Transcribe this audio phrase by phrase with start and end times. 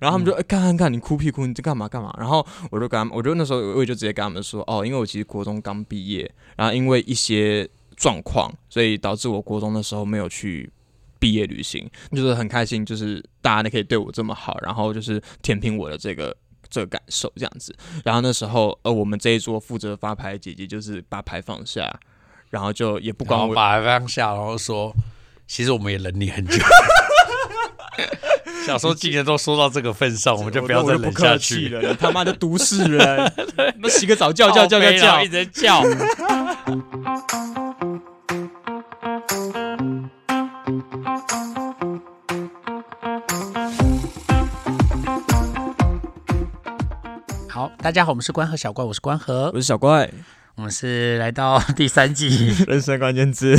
[0.00, 2.14] 然后他们就哎看看看你哭屁哭，你在干嘛干嘛？
[2.18, 10.70] 然后我就跟他们，我就那时候我也就直接跟他们说，哦，因为我其实国中刚毕业，然后因为一些状况，所以导致我国中的时候没有去
[11.18, 16.36] 毕业旅行，就是很开心，就是大家可以对我这么好，然后就是填平我的这个。
[16.70, 17.74] 这个感受这样子，
[18.04, 21.90] 然后那时候呃，我们这一桌负责发牌的姐姐就是把牌放下，
[22.50, 24.94] 然后就也不管我把牌放下，然后说，
[25.46, 26.58] 其实我们也忍你很久。
[28.68, 31.94] 小时候今年都说到这个份上，我们就不要再忍下去了。
[31.94, 33.32] 他妈的都市人，
[33.80, 35.82] 那洗个澡叫叫叫叫叫，一直叫。
[47.48, 50.12] 好，大家好，我们是关河小怪，我是关河，我是小怪，
[50.58, 53.56] 我们是来到 第三季人生关键字。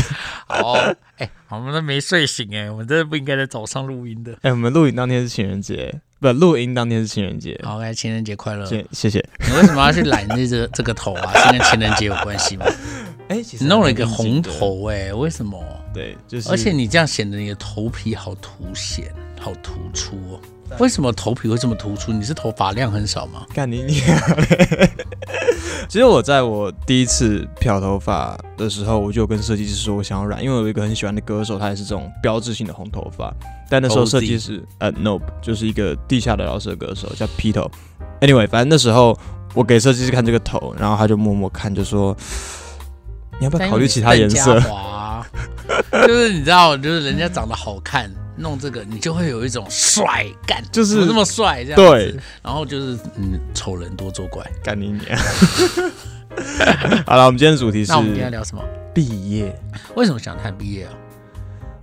[0.48, 0.74] 好，
[1.16, 4.38] 哎，我们都没睡醒哎，我们真的不应该在早上录音的。
[4.42, 7.58] 哎，我们录影当天是情人节，不，录音当天是情人节。
[7.64, 9.26] 好，来情人节快乐，谢谢。
[9.48, 11.32] 你为什么要去染这个这个头啊？
[11.34, 12.66] 是跟情人节有关系吗？
[13.30, 15.58] 哎，你弄了一个红头，哎，为什么？
[15.94, 19.06] 对，就是，而且你这样显得你的头皮好凸显，
[19.40, 20.42] 好突出哦。
[20.78, 22.14] 为什么头皮会这么突出？
[22.14, 23.46] 你是头发量很少吗？
[23.54, 24.02] 干你你！
[25.90, 33.34] 其实我在我第一次漂头发的时候，我就跟设计师说我想要染，因为我有一个很喜欢的歌手，他也是这种标志性的红头发。
[33.70, 37.70] 但那时候设计师呃，Nope，就是一个地下的饶舌歌手叫披头。
[38.22, 39.18] Anyway，反正那时候
[39.54, 42.16] 我给设计师看这个头，然后他就默默看，就说
[43.40, 44.60] 你要不要考虑其他颜色？
[46.08, 48.12] 就是你知道，就是人家长得好看。
[48.40, 51.86] 弄这个，你就会有一种帅感，就是那么帅这样子。
[51.86, 55.20] 对，然后就是嗯，丑人多作怪，干你娘！
[57.06, 58.64] 好了，我们今天的主题是，那我们今天聊什么？
[58.94, 59.54] 毕业。
[59.96, 60.94] 为什么想谈毕业啊？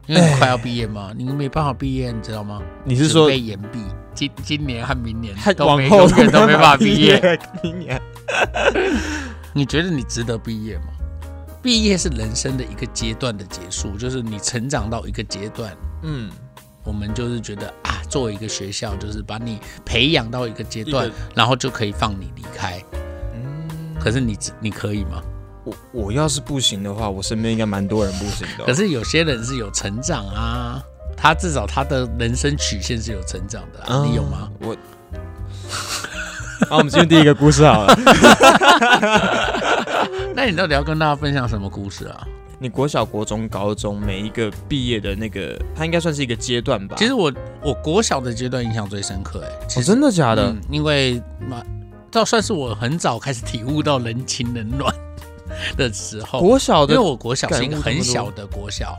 [0.07, 1.13] 因为快要毕业吗？
[1.17, 2.63] 你没办法毕业，你知道吗？
[2.85, 3.81] 你是说被延毕？
[4.15, 7.39] 今今年和明年都往后都没办法毕业。
[7.63, 8.01] 明年，
[9.53, 10.85] 你觉得你值得毕业吗？
[11.61, 16.31] 毕业是人生的一个阶段的结束，就是你成长到一个阶段，嗯。
[16.87, 22.81] 我们就是觉得啊，作为一个学校，就是把你培养到一个阶段，然后就可以放你离开。
[23.35, 23.69] 嗯，
[24.01, 25.21] 可是你你可以吗？
[25.65, 28.65] 我我要是不行的话，我身边应该蛮多人不行的。
[28.65, 30.81] 可是有些人是有成长啊，
[31.17, 33.81] 他至少他的人生曲线是有成长的。
[34.07, 34.49] 你有吗？
[34.61, 34.77] 我。
[36.71, 37.99] 好，我们进入第一个故事好了。
[40.35, 42.27] 那你到底要跟大家分享什么故事啊？
[42.59, 46.97] 你国小、国中、高中每一个毕业的那个，它应该算是一个阶段吧？
[46.99, 47.31] 其实我
[47.63, 50.55] 我国小的阶段印象最深刻，哎，真的假的？
[50.71, 51.63] 因为嘛
[52.11, 54.95] 倒算是我很早开始体悟到人情冷暖
[55.77, 56.41] 的时候。
[56.41, 58.97] 国小的，因为我国小是一个很小的国小，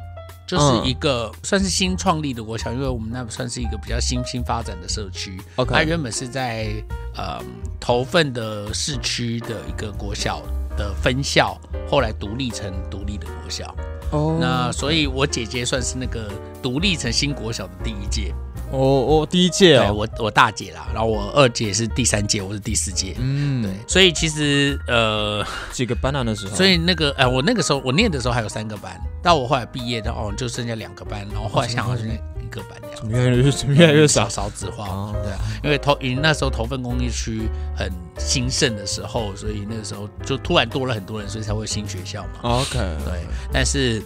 [0.48, 5.36] 就是一个算是新创立的国小，因为我们那算是一个比较新兴发展的社区。
[5.56, 6.72] OK，它原本是在
[7.16, 7.42] 呃
[7.80, 10.44] 头份的市区的一个国小。
[10.78, 13.76] 的分校后来独立成独立的国小，
[14.12, 18.34] 哦，那所以我姐姐算是那个独立成新国小的第一届，
[18.72, 25.44] 哦哦，第一届哦，我我大姐啦，然后我二姐是第三届，我是第四届，嗯，对，所以其实呃
[25.74, 32.08] 几个班啊那时候，所以那个哎我那个时候我念的时候还有三个班，到我后来毕业的哦就剩下两个班，然后后来想好像。
[32.48, 42.40] 一个班这样，越来越越来越少，少子化，对啊，因为投，因为那时候投份工业区很兴盛的时候，所以那个时候就突然多了很多人，所以才会新学校嘛。
[42.44, 44.02] OK，对，但是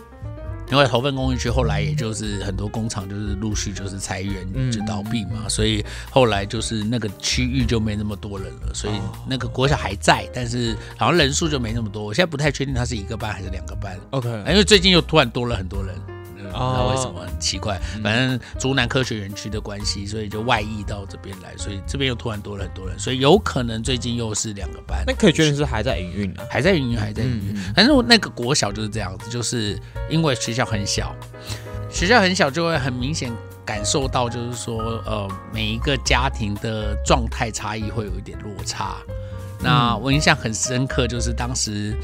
[0.72, 8.94] 因为投份工业区后来也就是很多工厂就是陆续就是裁员就倒闭嘛，所以后来就是那个区域就没那么多人了，所以
[9.28, 12.04] 那个国小还在，但是好像人数就没那么多。
[12.04, 14.00] 我现在不太确定它是一个班还是两个班。
[14.12, 15.96] OK，因为最近又突然多了很多人。
[16.52, 25.04] 不知道为什么很奇怪，反正竹南科学园区的关系，所以就外溢到这边来，所以这边又突然多了很多人，所以有可能最近又是两个班。
[25.06, 27.56] 那可以确定是还在营运啊，还在营运，还在营运。
[27.76, 29.80] 反正那个国小就是这样子，就是
[30.10, 31.16] 因为学校很小，
[31.90, 33.32] 学校很小就会很明显
[33.66, 38.98] 感受到，就是说呃每一个家庭的状态差异会有一点落差。
[39.64, 41.96] 那我印象很深刻，就是当时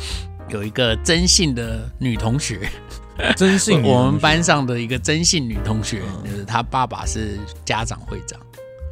[0.49, 2.69] 有一个真姓的女同学。
[3.35, 8.39] 真姓，我们班上的一个真姓女同学，就是她爸爸是家长会长。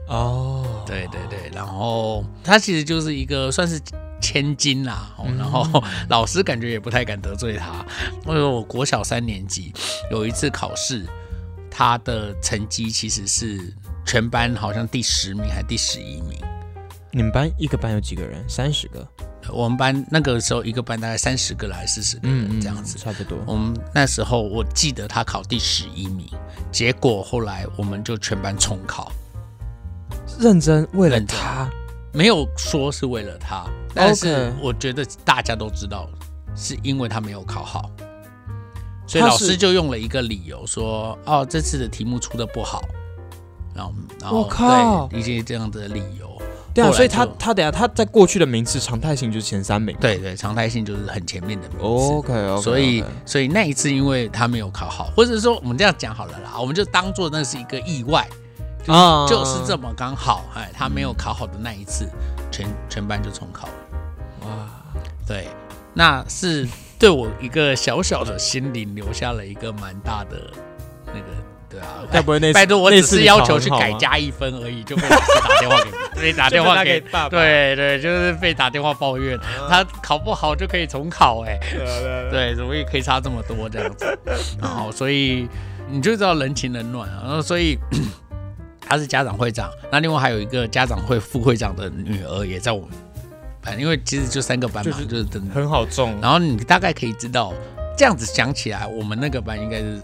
[0.07, 3.80] 哦，对对对，然后她其实就是一个算是
[4.22, 7.86] 千金啦，然后 老师感觉也不太敢得罪她。
[8.27, 9.74] 因为我国小三年级
[10.12, 11.06] 有一次考试，
[11.69, 13.74] 她的成绩其实是
[14.06, 16.39] 全班好像第十名还第十一名。
[17.12, 18.44] 你们班一个班有几个人？
[18.48, 19.07] 三十个。
[19.52, 23.38] 我们班那个时候一个班大概三十个来四十个人这样子，差不多。
[23.46, 26.28] 我们那时候我记得他考第十一名，
[26.72, 29.12] 结果后来我们就全班重考，
[30.40, 31.70] 认真为了他，
[32.12, 36.10] 没有说是为了他，但是我觉得大家都知道，
[36.56, 37.90] 是因为他没有考好，
[39.08, 42.82] 所以老师就用了一个理由说：“哦，这次的题目出的不好。”
[43.76, 46.25] 然后，然后，我靠，一些这样的理由。
[46.75, 51.86] 对啊，所以他他等下他在过去的名次常态性就是前三名，对对，常态性就是很前面的名次。
[51.86, 58.27] OK OK，所以所以那一次因为他没有考好，或者说我们这样讲好了啦，我们就当做那是一个意外，
[58.88, 62.06] 啊，就是这么刚好，哎，他没有考好的那一次，
[62.51, 63.74] 全全班就重考了。
[64.42, 64.69] 哇，
[65.25, 65.48] 对，
[65.94, 66.68] 那是
[67.00, 70.51] 对我一个小小的心灵留下了一个蛮大的
[71.07, 71.45] 那个。
[71.70, 75.92] 对啊，该不会那拜托，我只是要求去改加一分而已，就被老师打电话给，
[76.22, 81.58] 被打电话给爸爸，对对，就是被打电话抱怨，他考不好就可以重考，哎，
[82.30, 84.06] 对，怎么也可以差这么多这样子，
[84.62, 85.50] 然后所以
[85.90, 87.78] 你就知道人情冷暖啊，然后所以
[88.88, 92.90] 他是家长会长，那另外还有一个家长会副会长的女儿也在我们
[93.62, 97.52] 班，因为其实就三个班嘛，就是很好中，然后你大概可以知道，
[97.98, 100.02] 这样子想起来，我们那个班应该是。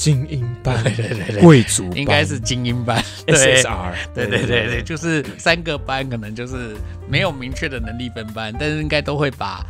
[0.00, 6.74] 精英班， 对对对对，贵族应该是精英班， SSR，对对对对，就是三个班，可能就是
[7.06, 9.62] 没有明确的能力分班，但是应该都会把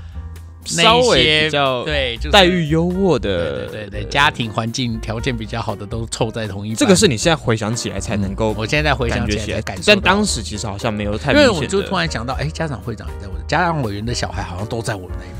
[0.65, 6.76] 稍微比较对，就待遇优渥的，对对对，家庭环境条件比较好的都凑在同一。
[6.76, 15.29] 这个是你现在回想起来才能够，我现在回想起来感受，但当时其实好像没有太，因为我就突然想到，哎，家长会长也在我的家长委员的小孩好像都在我们那一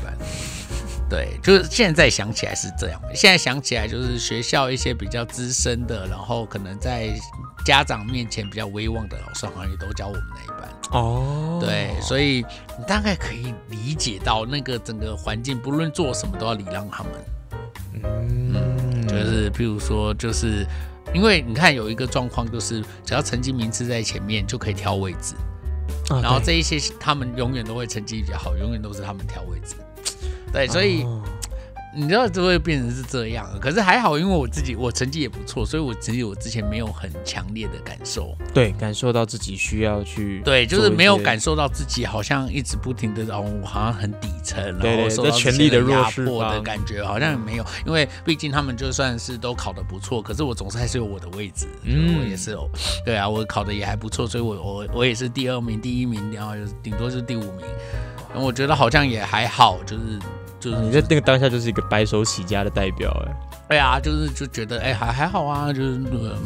[1.11, 3.01] 对，就是现在想起来是这样。
[3.13, 7.09] 现在想起来，就是学校一些比较资深的，然后可能在
[7.65, 10.69] 家长面前比较威望的老师，好像也都教我们那一班。
[10.91, 12.45] 哦，对，所以
[12.77, 17.11] 你大概可以理解到那个整个环境，不论做什么都要礼让他们。
[18.05, 20.65] 嗯，就是譬如说，就是
[21.13, 25.35] 因为你看有一个状况，就是只要成绩名次在前面，就可以挑位置。
[26.09, 29.75] 然后这一些他们永远都会成绩比较好，永远都是他们挑位置。
[30.51, 31.05] 对，所以
[31.93, 52.57] 你知道就会变成是这样，可是还好，因为我自己我成绩也不错，所以我其实我之前没有很强烈的感受，对，感受到自己需要去，对，就是没有感受到自己好像一直不停的，哦，我好像很底层，然后受到权力的压迫的感觉，好像没有，因为毕竟他们就算是都考得不错，可是我总是还是有我的位置，嗯，我也是，
[53.05, 57.65] 对啊，我考的也还不错，所以我我我也是第二名、第一名，然后顶多是第五名，
[58.35, 60.19] 我觉得好像也还好，就是。
[60.59, 63.33] 就是你在那个当下就是一个白手起家的代表哎，
[63.67, 65.99] 对啊，就是就觉得哎还还好啊，就是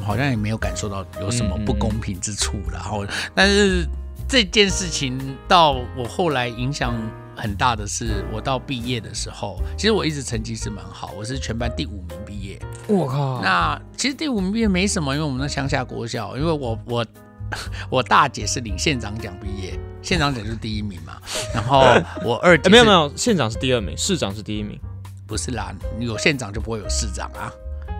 [0.05, 3.85] 好像也没有感受到有什么不公平之处，然后但是
[4.25, 6.95] 这件事情到我后来影响
[7.35, 12.57] 很大的是，我到毕业的时候，其实我一直成绩是蛮好，我是全班第五名毕业。
[12.87, 17.05] 我靠，那其实第五名毕业没什么，因为我们那乡下国小，因为我我
[17.91, 19.77] 我大姐是领县长奖毕业。
[20.05, 21.13] 县长奖就是第一名嘛，
[21.53, 21.79] 然后
[22.23, 24.79] 我二没 有没有，县长是第二名，市长是第一名，
[25.25, 27.51] 不是啦，有县长就不会有市长啊。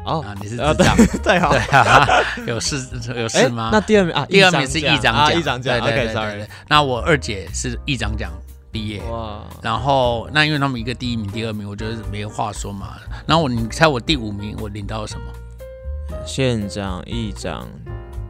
[0.05, 2.07] 哦，你是市长，对 好，对啊，
[2.45, 2.79] 有市
[3.15, 3.69] 有市吗？
[3.71, 5.81] 那第二名啊，第二名是议长奖，议长奖。
[5.81, 8.31] 对对对，那我二姐是议长奖
[8.71, 12.97] 毕业，哇，然后那因为他们一个第一名、第二名，我觉得没话说嘛。
[13.25, 15.25] 然后我你猜我第五名我领到了什么？
[16.23, 17.67] 县长、议长、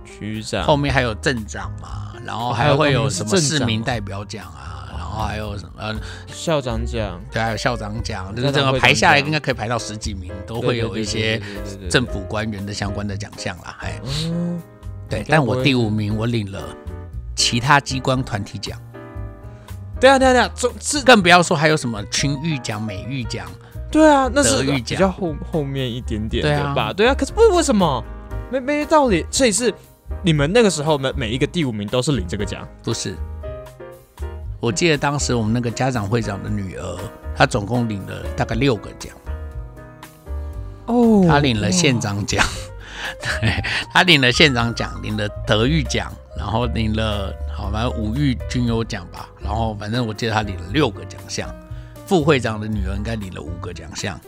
[0.05, 2.14] 区长，后面还有镇长嘛？
[2.25, 4.89] 然后还会有什么市民代表奖啊？
[4.91, 5.95] 然后还有什么
[6.27, 7.21] 校长奖？
[7.31, 11.41] 对，还有校长奖，就是整个排下来应该可以排到十几名，都会有一些
[11.89, 13.77] 政府官员的相关的奖项啦。
[13.79, 14.01] 哎，
[15.07, 16.61] 对，但我第五名，我领了
[17.35, 18.77] 其他机关团体奖。
[20.01, 20.51] 对啊，对啊，对啊，
[20.81, 23.47] 是更不要说还有什么群誉奖、美誉奖。
[23.89, 26.91] 对啊，那是比较后后面一点点的吧？
[26.91, 28.03] 对啊，可是不为什么？
[28.51, 29.73] 没没道理，这里是。
[30.23, 32.67] 你们那个时候每每一个第五名都是领这个奖？
[32.83, 33.15] 不是，
[34.59, 36.97] 我记得当时我们那个家长会长的女儿，
[37.35, 39.15] 她总共领了大概六个奖。
[40.87, 42.45] 哦，她领了县长奖，
[43.21, 51.53] 对，她领了县长奖，领了德育奖，然后领了好反正五育均优奖吧，然后反正我记得她领了六个奖项。
[52.05, 54.19] 副会长的女儿应该领了五个奖项。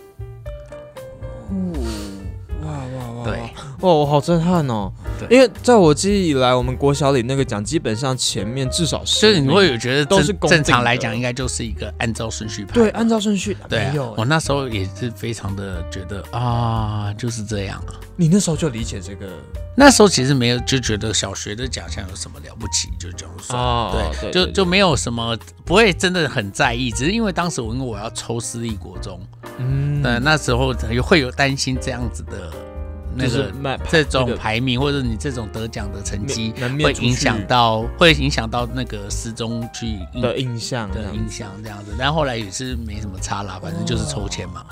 [2.63, 3.23] 哇哇哇！
[3.23, 3.39] 对，
[3.81, 4.91] 哇，我好震撼哦！
[5.29, 12.73] 因为在我记忆以来，我们国小里那个奖基本上前面至少是，就是你会有觉得都是正常来讲，应该就是一个按照顺序排。
[12.73, 13.55] 对，按照顺序。
[13.69, 17.93] 对，我那时候也是非常的觉得啊，就是这样啊。
[18.15, 19.27] 你那时候就理解这个？
[19.75, 23.95] 那时候其实没有，就觉得小学的奖项有什么了不起，就这样说。
[24.21, 26.89] 对，就就没有什么，不会真的很在意。
[26.89, 29.19] 只是因为当时我因为我要抽私立国中，
[29.59, 32.51] 嗯，对，那时候会有担心这样子的。
[33.17, 33.51] 那个
[33.89, 41.95] 这种排名或者你这种得奖的成绩，会影响到会影响到那个失踪去的印象的印象这样子。
[41.97, 44.63] 但后来也是没什么差啦，反正就是抽签嘛。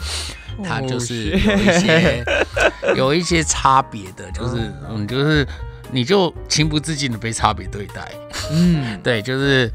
[0.64, 2.26] 他就是有一些
[2.96, 5.46] 有一些差别的，就是嗯，就是
[5.92, 8.12] 你就情不自禁的被差别对待。
[8.52, 9.70] 嗯，对，就是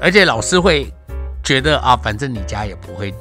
[0.00, 0.90] 而且老师会
[1.42, 3.12] 觉得啊，反正你家也不会。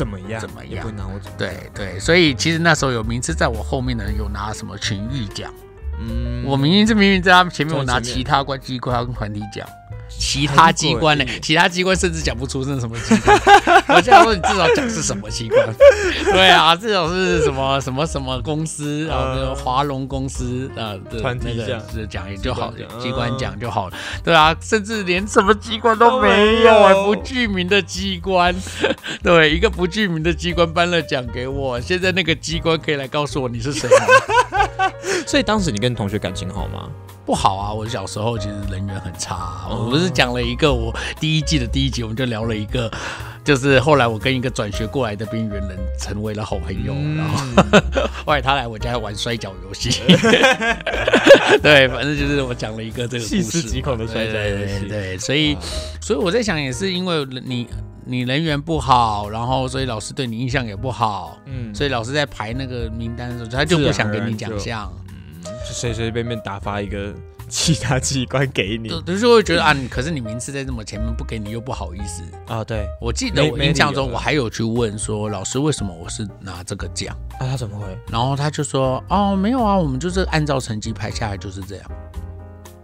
[0.00, 0.40] 怎么样？
[0.40, 0.96] 怎么样？
[0.96, 1.36] 拿我怎么？
[1.36, 5.52] 对对，所以其实那时候有名次在我后面的人有拿什么群玉奖，
[5.98, 9.68] 嗯，我明明是明明在他们前面，我拿其他关机关跟团体奖。
[10.08, 11.24] 其他机关呢？
[11.40, 13.40] 其他机关甚至讲不出是什么机关。
[13.96, 15.66] 我这样说，你至少讲是什么机关？
[16.24, 19.34] 对啊，至少是什么什么什么公司啊？
[19.34, 23.96] 那个华龙公司啊的那个是讲也就好，机关讲就好了。
[24.22, 28.54] 对啊，甚至连什么机关都没有，不具名的机关。
[29.22, 31.80] 对，一个不具名的机关颁了奖给我。
[31.80, 34.90] 现在那个机关可以来告诉我你是谁吗？
[35.26, 36.88] 所以当时你跟同学感情好吗？
[37.26, 37.72] 不好啊！
[37.72, 39.68] 我小时候其实人缘很差。
[39.70, 42.90] 我不是讲了一个，我第一季的第一集我们就聊了一个，
[43.44, 47.44] 就是后来我跟一个转学过来的边缘人成为了好朋友，然后
[48.26, 49.90] 后来他来我家玩摔跤游戏。
[51.62, 54.86] 对，反正就是我讲了一个这个细思极恐的摔跤游戏。
[54.88, 55.56] 对，所以
[56.00, 57.68] 所以我在想，也是因为你
[58.04, 61.38] 你人缘不好，然后所以老师对你印象也不好。
[61.46, 64.92] 嗯，所以老师在排那个名单的时候，他就不想给你奖项。
[65.70, 67.14] 就随随便便打发一个
[67.48, 72.64] 其他机关给你，就是会觉得啊，可是你名次在这么前面不给你又不好意思啊。
[72.64, 77.46] 对，我记得我印象中我还有去问说老师为什么我是拿这个奖啊？
[77.46, 77.86] 他怎么会？
[78.10, 81.90] 然后他就说哦没有啊，我们就是按照成绩排下来就是这样。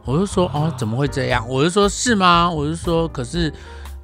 [0.04, 1.44] 我就说哦怎么会这样？
[1.48, 2.48] 我就说是吗？
[2.48, 3.52] 我就说可是。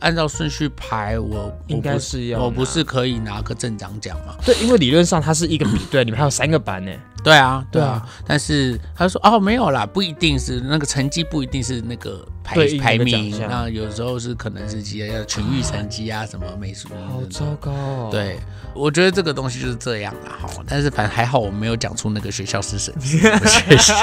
[0.02, 4.34] 按照顺序排，我应该是要，我不是可以拿个镇长奖吗？
[4.44, 6.90] 对，因为理论上它是一个比对，你们还有三个班呢。
[7.22, 8.04] 对啊，对啊。
[8.26, 13.32] 但是他说哦，没有啦，不一定是那个成绩，不一定是那个排排名。
[13.48, 16.88] 那有时候是可能是其他要群育成绩啊，什么美术。
[17.08, 18.08] 好糟糕哦。
[18.10, 18.40] 对，
[18.74, 20.36] 我觉得这个东西就是这样啦。
[20.40, 23.00] 好，但是反正还好，我没有讲出那个学校是什么
[23.46, 23.94] 学校。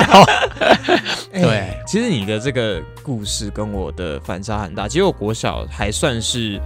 [1.34, 4.88] 对，其实你的这个故事跟我的反差很大。
[4.88, 5.90] 其实我国小还。
[5.90, 6.62] 还算是，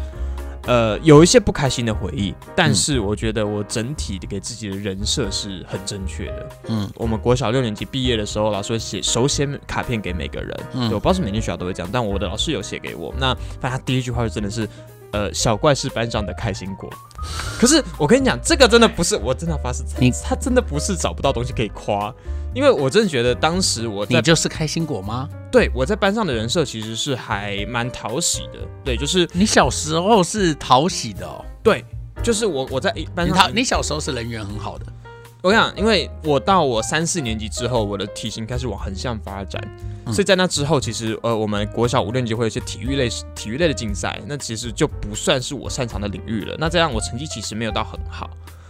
[0.66, 6.50] 呃，有一些不开心的回忆，但是我觉得我整体给自己的人设是很正确的。
[6.70, 10.60] 嗯，我们国小六年级毕业的时候，老师会写手写卡片给每个人。
[10.74, 13.14] 嗯，我不知道是每间学校都会这样，但我的老师有写给我。
[13.18, 14.68] 那反正他第一句话就真的是，
[15.14, 16.90] 呃，小怪是班上的开心果。
[17.58, 22.14] 可是我跟你讲，这个真的不是，我真的发誓，你他真的不是找不到东西可以夸。
[22.54, 25.28] 因为我真的觉得当时我你就是开心果吗？
[25.52, 28.60] 对，我在班上的人设其实是还蛮讨喜的。
[28.84, 31.44] 对，就是你小时候是讨喜的哦。
[31.64, 31.84] 对，
[32.22, 34.86] 就是我我在班上，你小时候是人缘很好的。
[35.44, 39.62] 我想，因为我到我三四年级之后，我的体型开始往横向发展，
[40.06, 46.56] 所以在那之后，其实呃，我们国小五年级会有一些体育类体育类的竞赛，那其实就不算是我擅长的领域了。
[46.58, 48.30] 那这样我成绩其实没有到很好。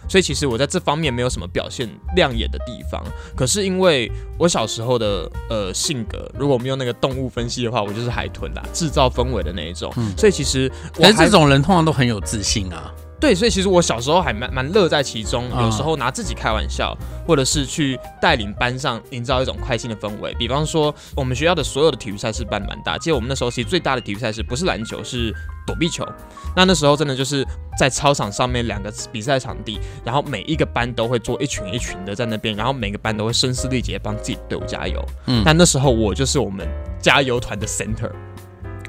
[0.10, 3.04] 所以其实我在这方面没有什么表现亮眼的地方，
[3.36, 9.94] 可是因为我小时候的呃性格，如果我们用那个动物分析的话，我就是海豚啦，制造氛围的那一种。
[10.18, 12.92] 所以其实我，但这种人通常都很有自信啊。
[13.24, 16.94] 对，所以其实我小时候还蛮蛮乐在其中，有时候拿自己开玩笑，
[17.26, 20.34] 或者是去带领班上营造一种开心的氛围。
[20.34, 25.34] 比方说，我们学校的所有的体育赛事办的蛮大，记得我们那时候其实最大的体育赛事不是篮球，是
[25.66, 26.06] 躲避球。
[26.54, 27.48] 那那时候真的就是
[27.80, 35.02] 在操场上面两个比赛场地，然后每一个班都会做一群一群的在那边，然后每个班都会声嘶力竭帮自己队伍加油。
[35.28, 36.68] 嗯，但那时候我就是我们
[37.00, 38.12] 加油团的 center。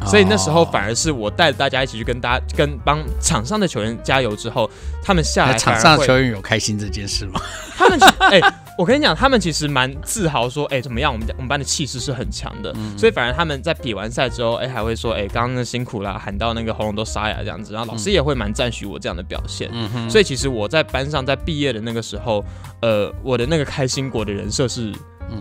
[0.06, 4.70] 所以那时候反而是我带着大家一起去跟大家跟帮场上的球员加油之后，
[5.02, 7.40] 他们下来场上球员有开心这件事吗？
[7.76, 8.40] 他们哎，
[8.78, 12.74] 我跟你讲，他们其实蛮自豪，说哎怎么样，我们我们班的气势是很强的。
[12.96, 17.72] 所以反而他们在比完赛之后，哎还会说哎刚刚辛苦了，喊到那个喉咙都沙哑这样子。
[17.72, 19.70] 然后老师也会蛮赞许我这样的表现。
[20.08, 22.44] 所以其实我在班上在毕业的那个时候，
[22.80, 24.92] 呃，我的那个开心果的人设是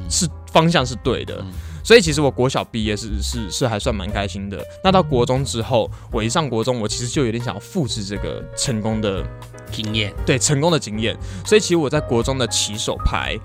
[0.10, 1.44] 是方向是对的。
[1.84, 4.66] 所以其实我国小毕业是是是还算蛮开心的。
[4.84, 9.22] 那到国中之后，我一上国中，我其实就有点想要复制这个成功的
[9.70, 11.18] 经验，对成功的经验。
[11.46, 13.38] 所以其实我在国中的起手牌，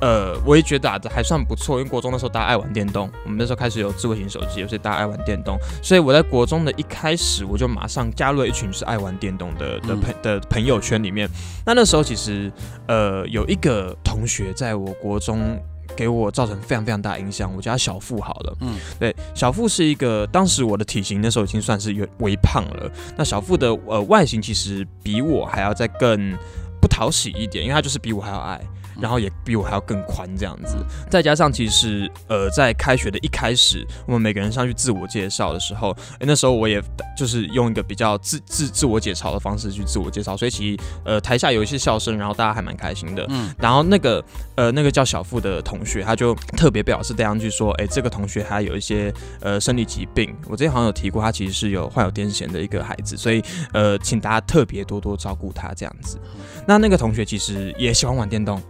[0.00, 1.78] 呃，我也觉得打的还算不错。
[1.78, 5.58] 因为国中的时候大家爱玩电动，我们那时候开始有智慧型手机，所以大家爱玩电动。
[5.82, 11.28] 所以我在国中的一开始，我就马上加入了一群是爱玩电动的的朋的朋友圈里面。
[11.66, 12.50] 那那时候其实
[12.88, 15.60] 呃有一个同学在我国中。
[15.96, 17.54] 给我造成非常非常大影响。
[17.54, 22.90] 我叫他小富好了，嗯，对，小富是一个当时我的体型那时候已经算是有微胖了。
[23.16, 26.36] 那小富的呃外形其实比我还要再更
[26.80, 28.60] 不讨喜一点，因为他就是比我还要矮。
[29.00, 30.76] 然后也比我还要更宽这样子。
[31.10, 36.82] 再加上其实呃，在开学的一开始，我们每个人上去自我介绍的时候，哎，那时候我也
[37.16, 43.26] 就是用一个比较自自自我解嘲的方式去自我介绍，所以其实呃台下有一些笑声，然后大家还蛮开心的。
[43.28, 44.24] 嗯，然后那个
[44.56, 56.18] 呃那个叫小付的同学，他就特别表示这样去说，哎，这个同学他有一些呃生理疾病，我之前好像有提过，他其实是有患有癫痫的一个孩子，所以呃请大家特别多多照顾他这样子。
[56.66, 58.60] 那那个同学其实也喜欢玩电动。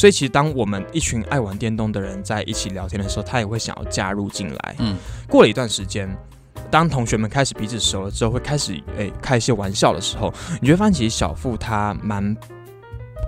[0.00, 4.74] 所以其实当我们一群爱玩电动的人在一起聊天的时候，他也会想要加入进来。
[4.78, 4.96] 嗯，
[5.28, 6.08] 过了一段时间，
[6.70, 12.34] 当同学们开始彼此熟了之后，会开始诶开一些玩笑的时候，你会发现其实小付他蛮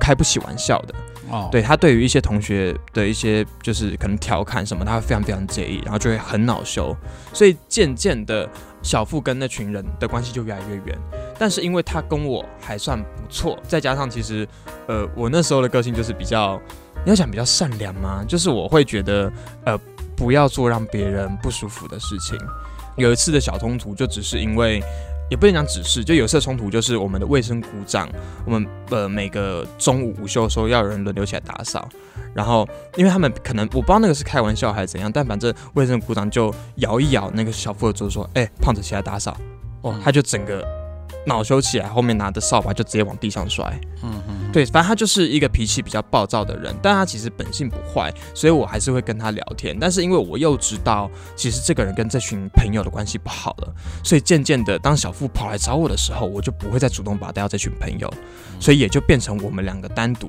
[0.01, 0.95] 开不起玩笑的。
[1.31, 6.97] 哦，对他对于一些同学的一些就是可能调侃什么，他会非常非常介意，然后就会很恼羞。
[7.35, 8.49] 所以渐渐的。
[8.85, 10.99] 小付跟那群人的关系就越来越远，
[11.43, 14.47] 但是因为他跟我还算不错，再加上其实，
[14.87, 16.57] 呃，我那时候的个性就是比较，
[17.05, 18.25] 你要讲比较善良吗？
[18.29, 19.33] 就是我会觉得，
[19.65, 19.77] 呃，
[20.15, 22.39] 不要做让别人不舒服的事情。
[22.97, 24.81] 有一次的小冲突就只是因为。
[25.31, 28.07] 也不能讲指示，就有次冲突就是我们的卫生股长，
[28.45, 31.89] 我们呃每个中午午休的时候要有人轮流起来打扫，
[32.35, 39.35] 然后因为他们可能我不知道那个是开玩笑还是怎样，但反正卫生股长就摇一摇那个小副的桌说：“哎，胖子起来打扫。”
[39.81, 40.63] 哦，他就整个。
[41.25, 43.65] 恼羞起来，后面拿着扫把就直接往地上摔。
[44.03, 49.77] 嗯嗯，对，反正他就是一个脾气比较暴躁的人，但他其实本性不坏，所以我还是会跟他聊天。
[49.79, 58.13] 但是因为我又知道，其实这个人跟这群朋友的关系不好了，所以渐渐的，当小付跑来找我的时候，我就不会再主动把他带到这群朋友，
[58.59, 60.29] 所以也就变成我们两个单独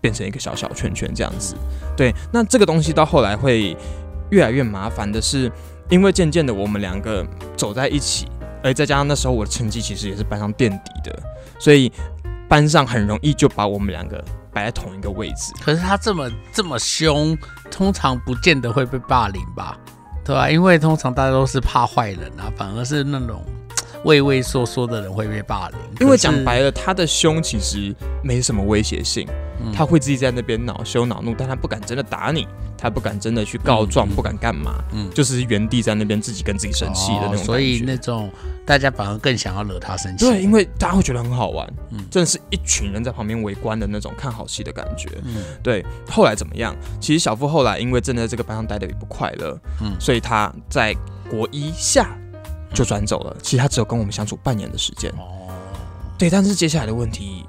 [0.00, 1.54] 变成一个小小圈圈这样子。
[1.96, 3.76] 对，那这个东西到后来会
[4.30, 5.50] 越来越麻烦的是，
[5.88, 7.24] 因为渐渐的我们两个
[7.56, 8.26] 走在一起。
[8.64, 11.22] 而再加上那时候我的成绩其实也是班上垫底的，
[11.60, 11.92] 所以
[12.48, 15.52] 班上很容易就把我们两个摆在同一个位置。
[15.62, 17.36] 可是他这么这么凶，
[17.70, 19.78] 通常不见得会被霸凌吧？
[20.24, 20.48] 对啊？
[20.48, 23.44] 因为通常大家都是怕坏人啊，反而是那种
[24.04, 25.78] 畏畏缩缩的人会被霸凌。
[26.00, 29.28] 因为讲白了，他的凶其实没什么威胁性，
[29.72, 32.46] 他会自己在那边恼羞恼怒，但他不敢真的打你。
[32.76, 38.30] 他不敢真的去告状，不敢干嘛，嗯，就是原地在那边自己跟自己生气的那种所以那种
[38.66, 40.26] 大家反而更想要惹他生气。
[40.26, 45.08] 对，因为大家会觉得很好玩，嗯，真的是一群人在旁边围观的那种看好戏的感觉。
[45.24, 45.82] 嗯，对。
[46.10, 46.76] 后来怎么样？
[47.00, 50.94] 其实小付后来因为真的在这个班上待的也不快乐，嗯，所以他在
[51.30, 52.14] 国一下
[52.74, 53.34] 就转走了。
[53.40, 55.10] 其实他只有跟我们相处半年的时间。
[55.12, 55.48] 哦，
[56.18, 56.28] 对。
[56.28, 57.46] 但是接下来的问题。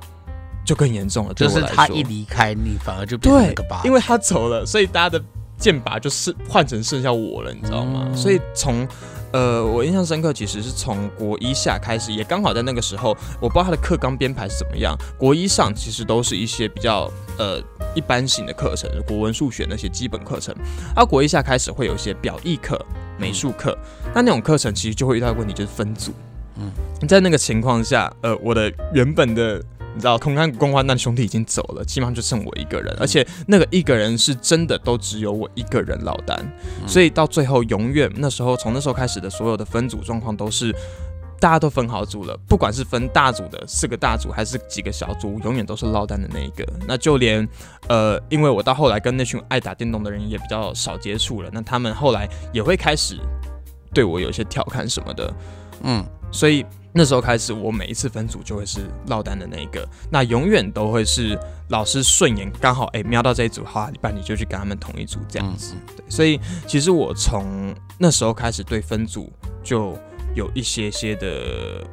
[0.66, 3.82] 就更严重了，就是他一离开你，反而就变成个疤。
[3.86, 5.24] 因为他走了，所以大家的
[5.58, 8.12] 剑拔就是换成剩下我了，你知道吗？
[8.16, 8.86] 所以从
[9.32, 14.98] 呃，我印象深刻，其实是从国一下开始，也刚好在那个时候，我不知道他的课纲编排是怎么样。
[15.18, 17.62] 国一上其实都是一些比较呃
[17.94, 20.56] 一般型的课程，国文、数学那些基本课程。
[20.96, 22.80] 而国一下开始会有一些表意课、
[23.18, 23.78] 美术课，
[24.14, 26.14] 那那种课程其实就会遇到问题，就是分组。
[26.58, 26.72] 嗯，
[27.06, 29.62] 在那个情况下，呃，我的原本的。
[29.96, 36.38] 你知道，空看共患难兄弟已经走了，基本上就剩我一个人，而且那个一个人是真的都只有我一个人落单，
[36.86, 40.76] 所以到最后永远那时候从那时候开始的所有的分组状况都是
[41.40, 46.66] 大家都分好组了，不管是分大组的四个大组还是几个小组，永远都是落单的那一个。
[46.88, 47.48] 那就连
[47.88, 53.18] 呃，因为我到后来跟那群爱打电动的人也比较少接触了，那他们后来也会开始
[53.94, 55.34] 对我有一些调侃什么的，
[55.84, 56.66] 嗯，所以。
[56.98, 65.74] 那时候开始，我每一次分组就会是落单的那一个，那永远都会是老师顺眼刚好哎瞄到这一组，好，那你就去跟他们同一组这样子。
[65.98, 69.30] 对，所以其实我从那时候开始对分组
[69.62, 69.94] 就
[70.36, 71.86] 有一些些的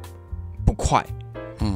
[0.65, 1.05] 不快。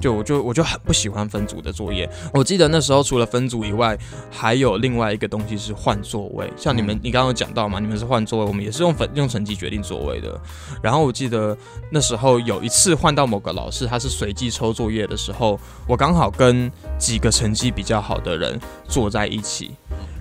[0.02, 2.10] 就我就我就很不喜欢分组的作业。
[2.34, 3.98] 我记得那时候除了分组以外，
[4.32, 6.52] 还有另外一个东西是换座位。
[6.56, 7.80] 像你们，你刚刚有讲到嘛？
[7.80, 10.40] 你们是换座位，我们也是用分用成绩决定座位的。
[10.82, 11.58] 然后我记得
[11.92, 19.72] 那时候有一次换到某个老师，他是随机抽作业的时候，我刚好跟几个成绩比较好的人坐在一起，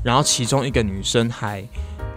[0.04, 1.64] 然后其中一个女生还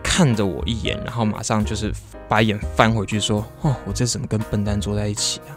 [0.03, 1.93] 看着我一眼，然后马上就是
[2.27, 5.51] 把眼翻回去说：“哦，我这怎么跟笨蛋坐在一起啊？”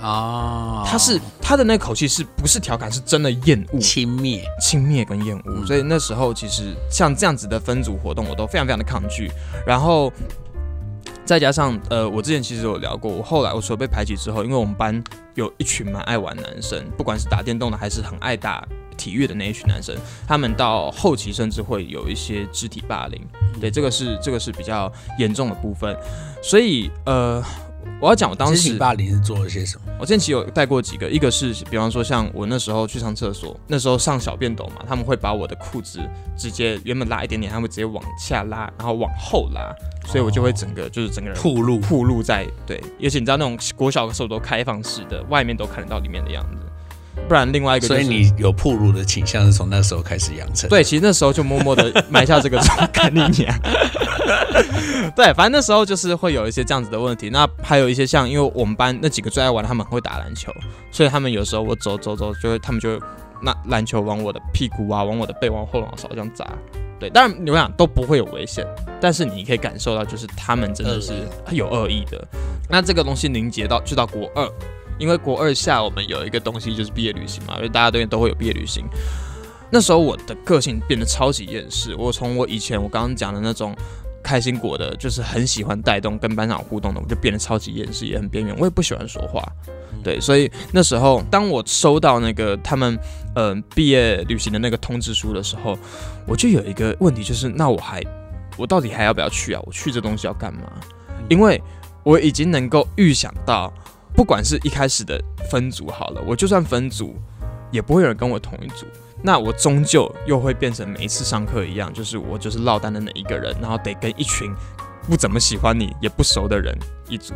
[0.00, 2.90] 啊，他是他的那口气是不是调侃？
[2.90, 5.66] 是真的厌恶、轻蔑、轻蔑跟厌恶。
[5.66, 9.30] 所以那时候其实像这样子的分组活动，我都非常非常的抗拒。
[9.66, 10.10] 然后
[11.24, 19.94] 再加上呃，我之前其实有聊过，我后来我除了被排挤之后，因为我们班有一群蛮爱玩男生，不管是打电动的还是很爱打体育的那一群男生，
[20.26, 23.20] 他们到后期甚至会有一些肢体霸凌。
[23.60, 25.94] 对，这个是这个是比较严重的部分。
[26.42, 27.44] 所以呃。
[28.00, 29.92] 我要讲我当时霸凌是做了些什么？
[30.00, 36.00] 我之前其实有带过几个，一个是比方说像我那时候去上厕所，那时候上小便斗嘛，他们会把我的裤子
[36.34, 39.70] 直接原本拉一点点，他们直接往下拉，然后往后拉，
[40.06, 46.66] 所以我就会整个就是整个人铺路铺路在对，而且你知道那种国小的时候都开放式的，外面都看得到里面的样子。
[47.28, 50.68] 不然另外一个，所以你有铺路的倾向是从那时候开始养成。
[50.68, 53.30] 对，其实那时候就默默的 埋下这个种概念。
[55.14, 57.30] 对，反正那时候就是会有一些这样子的问题。
[57.30, 60.52] 那还有一些像，因为我们班那几个最爱玩，他们会打篮球，
[60.90, 63.00] 所以他们有时候我走走走，就会他们就
[63.42, 66.46] 那篮球往我的屁股啊，往我的背，往后脑勺这样砸。
[66.98, 68.66] 对，当然你们讲都不会有危险，
[69.00, 71.12] 但是你可以感受到，就是他们真的是
[71.50, 72.26] 有恶意的。
[72.68, 74.50] 那这个东西凝结到就到国二。
[75.00, 78.84] 因为国二下我们有一个东西就是毕业旅行嘛，因为大家都都会有毕业旅行。
[79.72, 83.74] 那时候我的个性变得超级厌世，我从我以前我刚刚讲的那种
[84.22, 88.54] 开心果的，就是很喜欢带动跟班长互动的，我就变得超级厌世，也很边缘。
[88.58, 89.40] 我也不喜欢说话，
[90.02, 92.98] 对，所以那时候当我收到那个他们
[93.36, 95.78] 嗯毕业旅行的那个通知书的时候，
[96.26, 98.02] 我就有一个问题，就是那我还
[98.56, 99.62] 我到底还要不要去啊？
[99.64, 100.62] 我去这东西要干嘛？
[101.28, 101.62] 因为
[102.02, 103.72] 我已经能够预想到。
[104.14, 105.20] 不管是一开始的
[105.50, 107.14] 分组好了，我就算分组，
[107.70, 108.86] 也不会有人跟我同一组。
[109.22, 114.50] 那我终究又会变成每一次上课一样，就是我就是落单的那一个人，然后得跟一群
[115.08, 116.76] 不怎么喜欢你也不熟的人
[117.08, 117.34] 一组。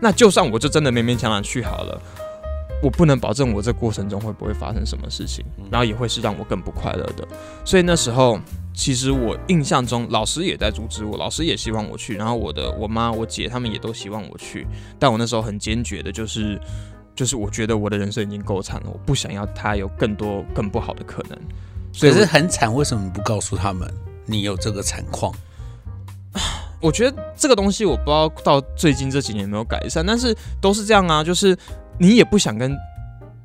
[0.00, 2.02] 那就算我就真的勉勉强强去好了，
[2.84, 7.26] 我不能保证我这过程中会不会发生什么事情，然后也会是让我更不快乐的。
[7.64, 8.38] 所以那时候。
[8.76, 14.66] 其实我印象中，老师也在阻止我，老师也希望我去，然后我的我妈、我姐他们也都希望我去，
[14.98, 16.60] 但我那时候很坚决的，就是，
[17.14, 21.38] 就是我觉得我的人生已经够惨了，我不想要他有更多更不好的可能。
[21.92, 23.88] 所以是很惨，为什么不告诉他们
[24.26, 25.32] 你有这个惨况？
[26.82, 31.56] 我觉得这个东西我不知道到最近这几年有没有改善，但是都是这样啊，就是
[31.98, 32.76] 你也不想跟。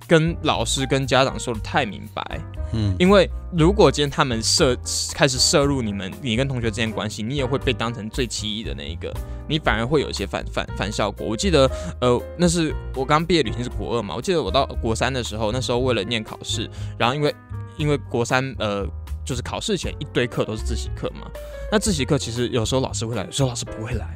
[0.08, 2.42] 跟老师跟家长说的太明白，
[2.74, 4.76] 嗯，因为如果今天他们涉
[5.14, 9.14] 开始涉入你们你跟同学之间关系，你也会被当成最奇异的那一个，
[9.48, 11.28] 你反而会有一些反反反效果。
[11.28, 11.70] 我记得，
[12.02, 17.36] 呃，那是我刚毕业旅行是国二嘛，我记得我到国三的时候，那时候为了念考试，然后因为
[17.78, 18.84] 因为国三呃
[19.24, 21.30] 就是考试前一堆课都是自习课嘛，
[21.72, 24.08] 那自习课其实有时候老师会来，有时候老师不会来。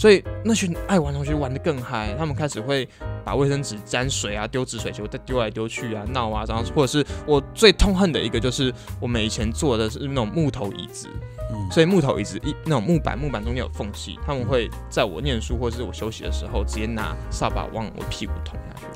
[0.00, 2.88] 所以那群爱玩同学玩的更嗨，他们开始会
[3.22, 11.06] 把卫生纸沾水啊，丢纸水球，再丢来丢去啊，闹啊，然后或者是我最痛恨的一个就是我们以前坐的是那种木头椅子，
[11.52, 18.86] 嗯所以木头椅子一那种木板，木板中间有缝隙，他们会在我念书或者是我休息的时候，直接拿扫把往我屁股捅下去。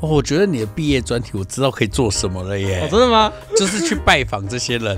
[0.00, 2.80] 哦，我觉得你的毕业专题我知道可以做什么了耶！
[2.80, 3.30] 哦真的吗？
[3.58, 4.96] 就是去拜访这些人，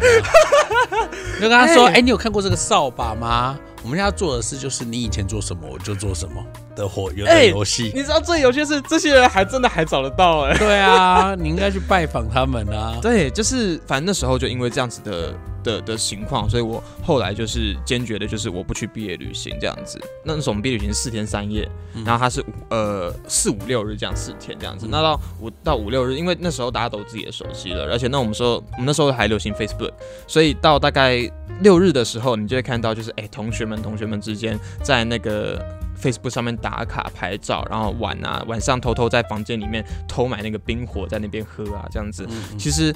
[1.34, 3.58] 你 就跟他说：“哎，你有看过这个扫把吗？”
[3.88, 6.44] 我们要做的事就是你以前做什么我就做什么
[6.77, 7.90] 的活有的游戏。
[7.94, 10.55] 你知道最有趣是这些人还真的还找得到哎。
[10.59, 12.98] 对啊，你应该去拜访他们啊。
[13.01, 15.33] 对，就是反正那时候就因为这样子的
[15.68, 20.00] 的的情况，所以我后来就是坚决的，就是我不去毕业旅行这样子。
[20.24, 21.68] 那时候我们毕业旅行四天三夜，
[22.04, 24.87] 然后他是五呃四五六日这样四天这样子。
[24.90, 29.92] 那到五到五六日，因为那时候大家都自己的手机了，而且那我们说我们那时候还流行 Facebook，
[30.26, 31.31] 所以到大概。
[31.61, 35.61] 六日的时候，你就会看到，就是哎，同学们、同学们之间在那个
[36.00, 42.24] Facebook 上面打卡拍照，然后玩啊，晚上偷偷在房间里面偷买那个冰火，在那边喝啊，这样子。
[42.57, 42.94] 其实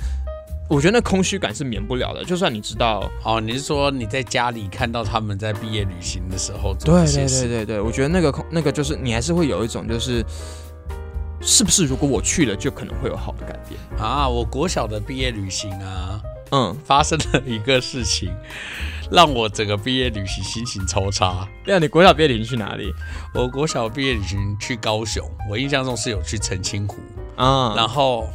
[0.73, 2.25] 我觉得那空虚感是免不了的。
[2.25, 10.25] 就算你知道，哦，你是说你在家里看到他们在毕业旅行的时候，对对对对对，我觉得那个空那个就是你还是会有一种就是，
[11.43, 14.27] 是不是如果我去了，就可能会有好的改变啊？
[14.27, 16.19] 我国小的毕业旅行啊。
[16.55, 18.31] 嗯，发生了一个事情，
[19.11, 21.49] 让我整个毕业旅行心情超差。
[21.65, 22.93] 对啊，你国小毕业旅行去哪里？
[23.35, 26.97] 我国小毕业旅行去高雄，我印象中是有去澄清湖
[27.37, 27.75] 啊。
[27.75, 28.29] 然后，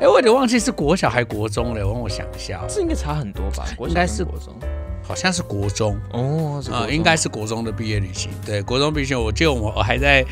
[0.00, 3.64] 哎，我有点忘记是国小还国中了，我让我想一下，这应该差很多吧？
[3.76, 4.54] 国应该是国中，
[5.02, 6.62] 好像是国中哦。
[6.70, 8.30] 啊，应该是国中的毕业旅行。
[8.44, 10.24] 对，国中毕业，我记得我我还在。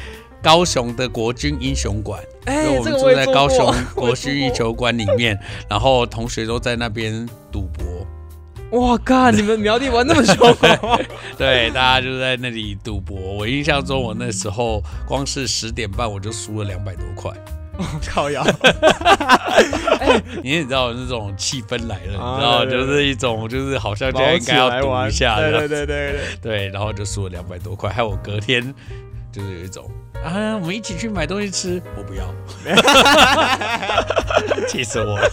[0.43, 8.79] 高雄的国军英雄馆，哎，我们住在高雄 国军羽球馆里面，然后同学都在那边赌博。
[8.79, 9.31] 哇靠！
[9.31, 10.37] 你们苗栗玩那么凶？
[11.39, 13.19] 对，大家就在那里赌博。
[13.19, 17.33] 我印象中，我那时候光是十点半我就输了两百多块。
[18.07, 18.45] 靠腰！
[20.43, 28.75] 你也知道那种气氛来了，你知道，就是一种就是好像就应该要赌一下，对对对对对，然后就输了两百多块，还有我隔天
[29.33, 29.91] 就是有一种。
[30.25, 32.25] 啊，我们一起去买东西吃，我不要，
[34.67, 35.31] 气死我了！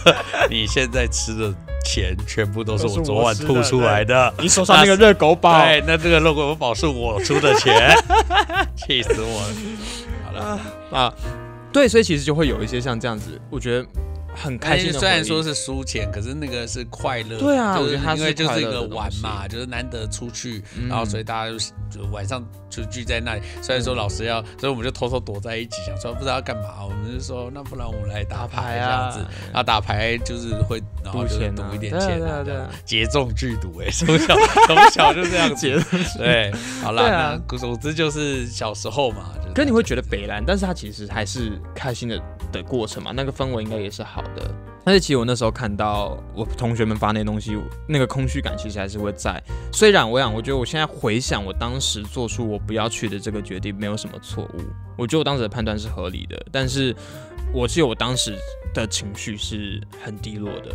[0.50, 1.50] 你现在吃的
[1.82, 4.34] 钱全部都是我昨晚吐出来的。
[4.38, 7.96] 你手上那个热狗堡，对，那这个热狗堡是我出的钱，
[8.76, 9.48] 气死我了。
[10.26, 11.10] 好了啊，
[11.72, 13.86] 对，所以其实就会有一些像这样子，我觉得。
[14.34, 17.38] 很开心，虽然说是输钱，可是那个是快乐。
[17.38, 21.58] 对啊，我觉得他因为就是一个玩嘛，就是难得出去，然后所以大家就
[21.90, 23.42] 就晚上就聚在那里。
[23.60, 26.84] 虽然说老师要，所以我们就偷偷躲在一起，想说不知道要干嘛。
[26.84, 34.34] 我们就说那不然我们来打牌这样子，然后打牌就是会然后就赌一点钱啊，对，节中剧赌哎，从小
[34.66, 35.82] 从小就这样子。
[36.16, 36.50] 对，
[36.82, 39.32] 好了，那总之就是小时候嘛。
[39.54, 42.20] 可你会觉得北兰，但是他其实还是开心的。
[42.52, 44.54] 的过程嘛，那个氛围应该也是好好的。
[44.84, 47.56] 但是其实我那时候看到我同学们发那东西，
[47.88, 49.42] 那个空虚感其实还是会在。
[49.72, 54.60] 虽然我想，我觉得我现在回想我当时做出我不要去的这个决定，没有什么错误。
[54.96, 56.44] 我觉得我当时的判断是合理的。
[56.50, 56.94] 但是
[57.52, 58.36] 我记得我当时
[58.74, 60.70] 的情绪是很低落的。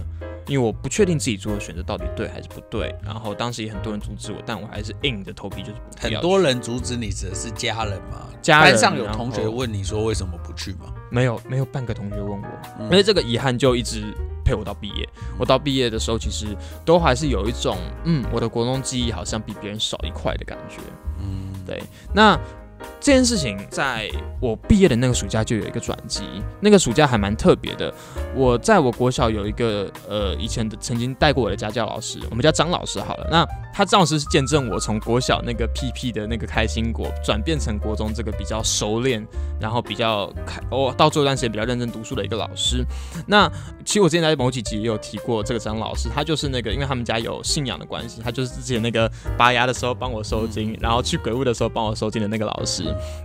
[0.47, 5.75] 因为我不确定自己做的选择到底对还是不对，然后当时也很多人阻止我，但我还是硬着头皮就是。
[5.99, 8.26] 很多人阻止你指的是家人吗？
[8.41, 10.93] 家班上有同学问你说为什么不去吗？
[11.09, 15.07] 没有，没有半个同学问我，因为这个遗憾就一直陪我到毕业。
[15.37, 16.47] 我到毕业的时候，其实
[16.85, 20.77] 都还是有一种，嗯，我的国中记忆好像比别人少一块的感觉。
[21.19, 21.81] 嗯，对，
[22.13, 22.39] 那。
[22.99, 24.09] 这件事情在
[24.41, 26.23] 我毕业的那个暑假就有一个转机，
[26.59, 27.93] 那个暑假还蛮特别的。
[28.35, 33.27] 我在我国小有一个呃以前的曾经带过我的家教老师，我们叫张老师好了。
[33.31, 39.25] 那他张老师是见证我从国小那个屁屁的那个开心果转变成国中这个比较熟练，
[39.59, 42.83] 然后比较开哦到这段时间比较认真读书的一个老师。
[43.25, 43.49] 那
[43.85, 52.66] 其实我之前在某几集也有提过这个张老师，他就是那个因为他们家有信仰的关系，他就是之前那个拔牙的时候帮我收金，然后去鬼屋的时候帮我收金的那个老师。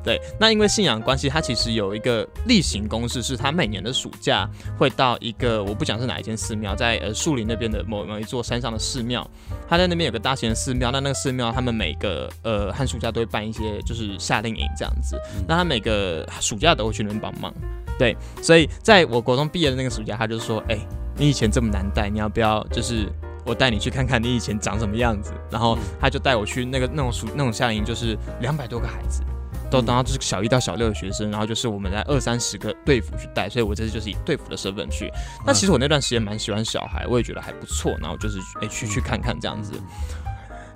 [0.05, 9.29] 对，那因为信仰关系，他其实有一个例行公事，是他每年的暑假会到一个我不讲是哪一间寺庙，在呃树林那边的某某一座山上的寺庙，
[9.69, 17.53] 他在那边有个大型的寺庙，那那个寺庙他们每个呃寒暑假都会办一些就是夏令营这样子，那他每个暑假都会去那边帮忙，
[17.99, 20.79] 对，所以在我国中毕业的那个暑假，他就说，哎，
[21.17, 23.09] 你以前这么难带，你要不要就是
[23.45, 25.33] 我带你去看看你以前长什么样子？
[25.51, 29.23] 然后他就带我去那个那种暑那种夏令营，就是两百多个孩子。
[29.71, 35.11] 都当到就是小一到小六的学生，然后就是我们在二三十个队服去带，所以我这次就是以队服的身份去。
[35.47, 39.73] 那其实我那段时间蛮喜欢小孩，我也觉得还不错，然后就是哎去去看看这样子。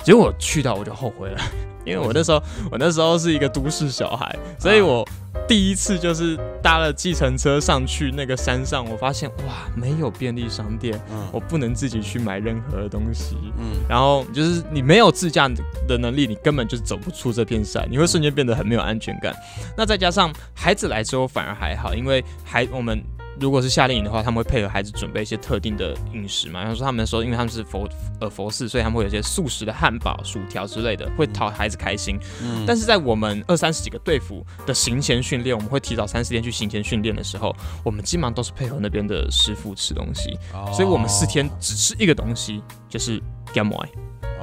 [0.03, 1.39] 结果去到我就后悔了，
[1.85, 5.07] 因为我那时候我那时候是一个都市小孩，所以我。
[5.49, 15.49] 第一次就是搭了计程车上去那个山上，我发现哇，没有便利商店，我不能自己去买任何的东西，嗯，然后就是你没有自驾
[15.87, 19.35] 的能力，你根本就走不出这片山，你会瞬间变得很没有安全感。
[19.77, 23.03] 那再加上孩子来之后反而还好，因为还我们。
[23.39, 26.61] 如果是夏令营的话，他们会配合孩子准备一些特定的饮食嘛。
[26.61, 27.89] 然后说，他们说，因为他们是佛
[28.21, 32.19] 呃佛寺，所以他们会有一些素食的汉堡、薯条之类的，会讨孩子开心。
[32.43, 32.65] 嗯。
[32.67, 40.39] 但是在我们二三十几个队服的行前训练，我们会提早三四天去行前训练的时候，我们基本上都是配合那边的师傅吃东西。
[40.53, 40.71] 哦。
[40.73, 43.23] 所以我们四天只吃一个东西，就是
[43.53, 43.87] gamma。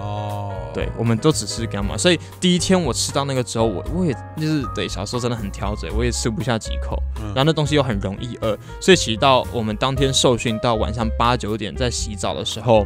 [0.04, 0.52] 哦。
[0.74, 1.96] 对，我们都只吃干嘛？
[1.96, 7.02] 所以第一天我吃到那个之后，我我也就是对小时候真的很挑嘴，我也吃不下几口。
[7.28, 12.86] 然后那东西又很容易饿，所以其实到我们当天受训到晚上八九点在洗澡的时候，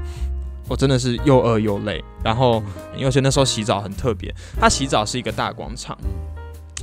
[0.67, 2.03] 我真的是又饿又累。
[2.23, 2.61] 然后
[2.95, 5.97] 因为那时候洗澡很特别，它洗澡是一个大广场，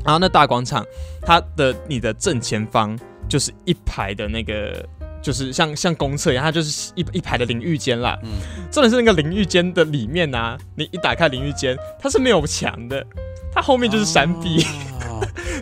[0.05, 0.83] 然后那大广场
[1.20, 4.83] 它的你的正前方就是一排的那个。
[5.25, 8.17] 就是像像公厕一样，它就是一一排的淋浴间啦。
[8.23, 8.29] 嗯，
[8.71, 13.05] 重点是那个淋浴间的里面呢，你一打开淋浴间，它是没有墙的，
[13.53, 14.65] 它后面就是山壁。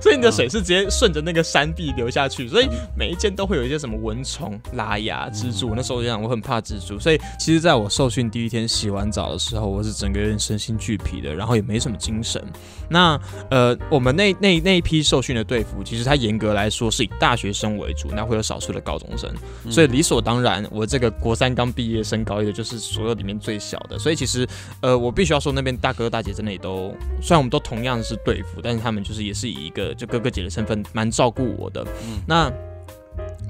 [0.00, 5.72] 所以你的水是直接顺着那个山壁流下去，所以每一间都会有一些什么蚊虫、拉牙、蜘蛛。
[5.74, 12.42] 那时候我讲我很怕蜘蛛，所以其实在我受训第一天洗完澡的时候，我是整个人身心俱疲的，然后也没什么精神。
[12.88, 13.18] 那
[13.50, 19.30] 呃，我们那那那一批受训的队服，其实它严格来说是以大学生为主，那会有少数的高中生，
[19.70, 23.98] 所以理所当然，我这个国三刚毕业升高一的，就是所有里面最小的。
[23.98, 24.46] 所以其实
[24.80, 29.81] 呃，我必须要说，那边大哥大姐真的也都，虽然我们都同样是队服，但是他们就是也是以一个。
[29.94, 32.52] 就哥哥姐的身份蛮照顾我的，嗯那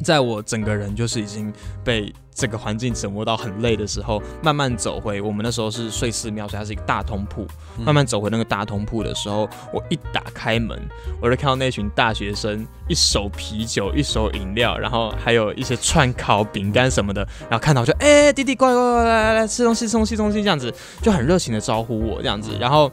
[0.02, 1.52] 在我整个人就是已经
[1.84, 7.46] 被这个环境折磨到很累的时候，慢慢走回我们那时候是睡寺庙，所以它是一个大通铺。
[7.84, 10.76] 慢慢走回那个大通铺的时候，我一打开门，
[11.20, 22.90] 我就看到那群大学生，一手啤酒，一手饮料，然后还有一些串烤饼干什么的，然后看到就哎弟弟乖乖乖来来来吃东西吃东西吃东西这样子，就很热情的招呼我这样子，然后。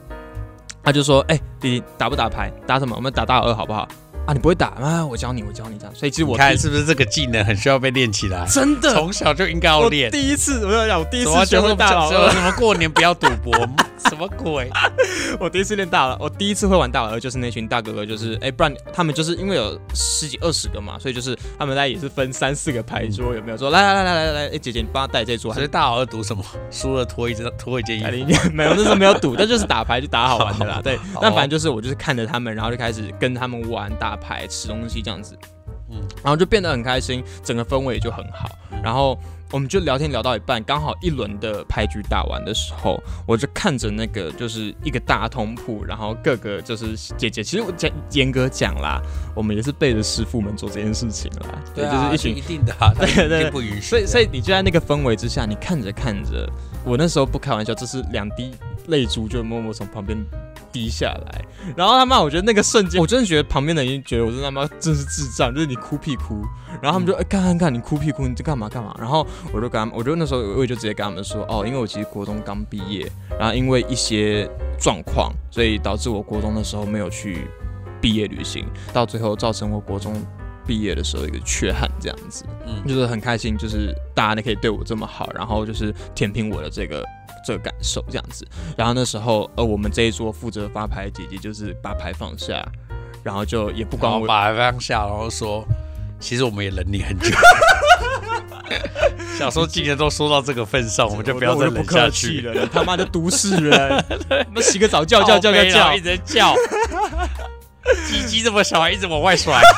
[0.84, 2.52] 他就说：“哎，弟弟打不打牌？
[2.66, 2.96] 打什么？
[2.96, 3.88] 我们打大老二好不好？
[4.30, 5.04] 啊，你不会打啊？
[5.04, 5.96] 我教你，我教你这样。
[5.96, 8.46] 所以其实我看是不是这个技能很需要被练起来？
[8.46, 10.12] 真的，从小就应该要练。
[10.12, 13.52] 第一次我要讲，我第一次学会大老二，什么过年不要赌博？
[14.08, 14.70] 什么鬼？
[15.40, 23.58] 我第一次练大老，我第一次会玩大老二，就是那群大哥哥，就是哎，不然他们就是因为有十几二十个嘛，所以就是他们在也是分三四个牌桌，有没有？
[23.58, 25.52] 说来来来来来来，哎，姐姐你帮他带这桌。
[25.56, 26.44] 所以大老二赌什么？
[26.70, 28.52] 输了脱一件脱一件衣服。
[28.52, 30.80] 没有，那时候没有赌，但就是打牌就打好玩的啦。
[30.86, 35.38] 对，那反正就是我就是看着他们，然后就开始跟他们玩打牌、吃东西这样子，
[35.90, 38.50] 嗯，然后就变得很开心，整个氛围也就很好，
[38.84, 39.18] 然后。
[39.52, 49.02] 我们就聊天聊到一半，刚好一轮的牌局打完的时候，我就看着那个就是一个大通铺，然后各个就是姐姐，其实我讲严格讲啦，
[49.34, 53.82] 我们也是背着师傅们做这件事情啦，对，就是一群一定的， 对对，不允许。
[53.82, 56.48] 所以所以你就在那个氛围之下，你看着看着，
[56.86, 58.54] 我那时候不开玩笑，这是两滴
[58.90, 60.24] 泪珠就默默从旁边。
[60.72, 66.42] 低下来，然后他妈，我觉得那个瞬间，我真的觉得旁边的人觉得我真他妈真是智障，就是你哭屁哭，
[66.82, 68.96] 然后他们就哎看看看你哭屁哭，你在干嘛干嘛？
[69.00, 77.48] 然后我就跟他们，我就那时候我也就直接跟他们说，哦，因为我其实国中刚毕业，然后因为一些状况，所以导致我国中的时候没有去
[78.00, 80.14] 毕业旅行，到最后造成我国中
[80.66, 87.04] 毕业的时候一个缺憾，这样子，嗯，就是很开心，就是大家可以对我这么好，然后就是填平我的这个。
[87.50, 92.64] 这个感受这样子，然后那时候，呃，我们这一桌负责发牌姐姐就是把牌放下，
[93.24, 95.66] 然后就也不管我把牌放下，然后说，
[96.20, 97.36] 其实我们也忍你很久。
[99.36, 102.68] 小时候今年都说到这个份上，我们就不要再忍下去了。
[102.68, 104.06] 他妈的都市人，
[104.54, 106.54] 那洗个澡叫叫叫叫叫，一直叫，
[108.06, 109.60] 鸡鸡这么小还一直往外甩。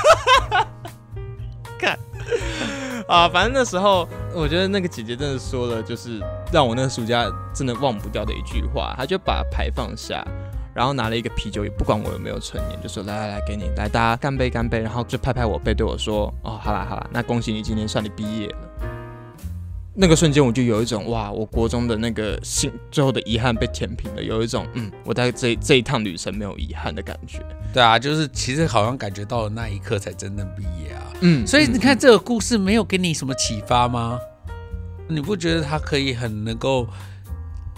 [3.11, 8.93] 啊，反正那时候我觉得那个姐姐真的说了，就是让我那个暑假真的忘不掉的一句话。
[8.97, 10.25] 她就把牌放下，
[10.73, 14.79] 然后拿了一个啤酒，也不管我有没有成年，就说来来来，给你来，大家干杯干杯。
[14.79, 18.55] 然后就拍拍我背，对我说：“哦，好啦好啦，那恭喜你今年算你毕业了。”
[19.93, 27.39] 那个瞬间我就有一种哇，我国中的那个心最后的遗憾被填平了，有一种嗯，我在这这一趟旅程没有遗憾的感觉。
[27.73, 31.10] 对啊，就是其实好像感觉到了那一刻才真正毕业啊。
[31.21, 34.19] 嗯，所以你看这个故事没有给你什么启发吗？
[35.07, 36.87] 你不觉得他可以很能够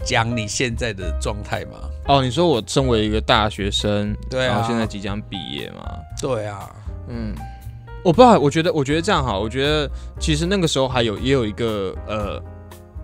[0.06, 1.78] 讲你现在的状态吗？
[2.08, 5.84] 哦，你说我身为一个大学生，对啊，然后现在即将毕业嘛？
[6.20, 6.70] 对啊，
[7.08, 7.34] 嗯。
[8.04, 9.40] 我不知道，我觉得，我觉得这样好。
[9.40, 12.38] 我觉得其实那个时候还有也有一个呃，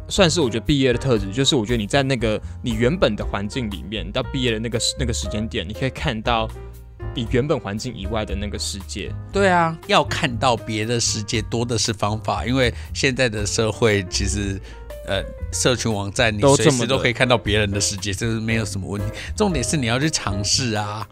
[0.09, 6.49] 算是我觉得毕业的特质，就是我觉得你在那个你原本的环境里面，到毕业的那个那个时间点，你可以看到
[7.15, 9.13] 你原本环境以外的那个世界。
[9.31, 14.59] 对啊，要看到别的世界多的是方法，因为现在的社会其实。
[15.09, 19.07] 呃，社群网站你随时都可以看到别人的世界，这是没有什么问题。
[19.35, 21.07] 重点是你要去尝试啊，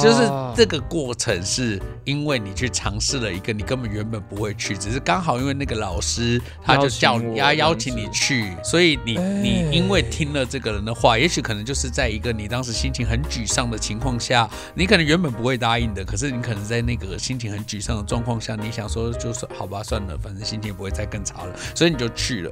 [0.00, 22.50] 就是这个过程是因为你去尝试了一个你根本原本不会去，只是刚好因为那个老师他就叫你要邀请你去，所以你你因为听了这个人的话，也许可能就是在一个你当时心情很沮丧的情况下，你可能原本不会答应的，可是你可能在那个心情很沮丧的状况下，你想说就是好吧，算了，反正心情不会再更差了，所以你就去了。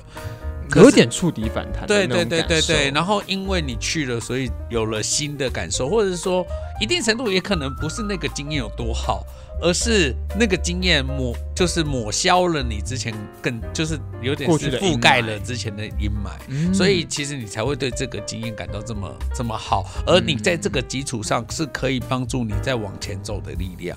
[0.77, 2.91] 有点触底反弹，对对对对对。
[2.91, 6.45] 然后因为你去了，所以有了新的感受，或者是说，
[6.81, 9.25] 一定程度也可能不是那个经验有多好，
[9.63, 19.85] 而是那个经验抹就是抹消了你之前更就是有点是覆盖了之前的阴霾，所以其实你才会对这个经验感到这么这么好。
[20.07, 23.97] 而你在这个基础上是可以帮助你再往前走的力量。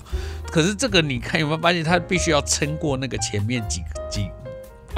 [0.50, 4.28] 可是这个你看有没有发现，他必须要撑过那个前面几几。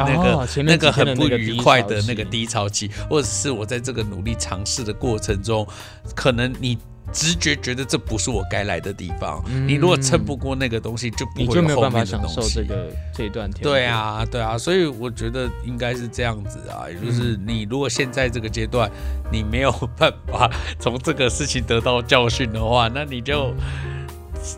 [0.06, 5.66] 那个那个很不愉快的那个低潮期，或者是我在这个努力尝试的过程中，
[6.14, 6.78] 可能你
[7.12, 9.42] 直觉觉得这不是我该来的地方。
[9.66, 12.54] 你如果撑不过那个东西，就不会有后面的东西。
[12.54, 18.90] 这个这一段对啊，对啊，所以我觉得应该是这样子啊，也就是你如果现在这个阶段
[19.32, 23.54] 你没有办法 从这个事情得到教训的话，那你就。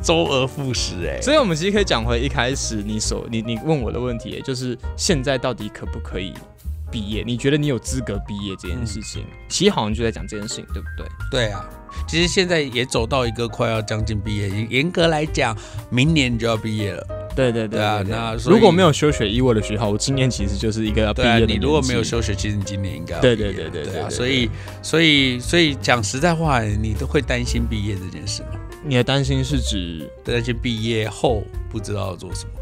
[0.02, 6.32] 周而复始，哎，所以我们其实可以讲回一开始你所你你问我的问题，就是现在到底可不可以
[6.90, 7.22] 毕业？
[7.26, 11.06] 你觉得你有资格毕业这件事情，其实好像就在讲这件事情，对不对？
[11.30, 11.68] 对啊，
[12.08, 15.56] 其实现在也走到一个快要将近毕业，严格来讲，
[15.90, 17.06] 明年就要毕业了。
[17.34, 21.46] 对对对啊，那如果没有休学意味的学校，我今年其实就是一个要毕业的。
[21.46, 24.10] 你如果没有休学，其实你今年应该对对对对对啊。
[24.10, 24.50] 所以
[24.82, 28.48] 所以所以讲实在话，你都会担心毕业这件事吗？
[28.84, 32.52] 你的担心是指担心毕业后不知道做什么，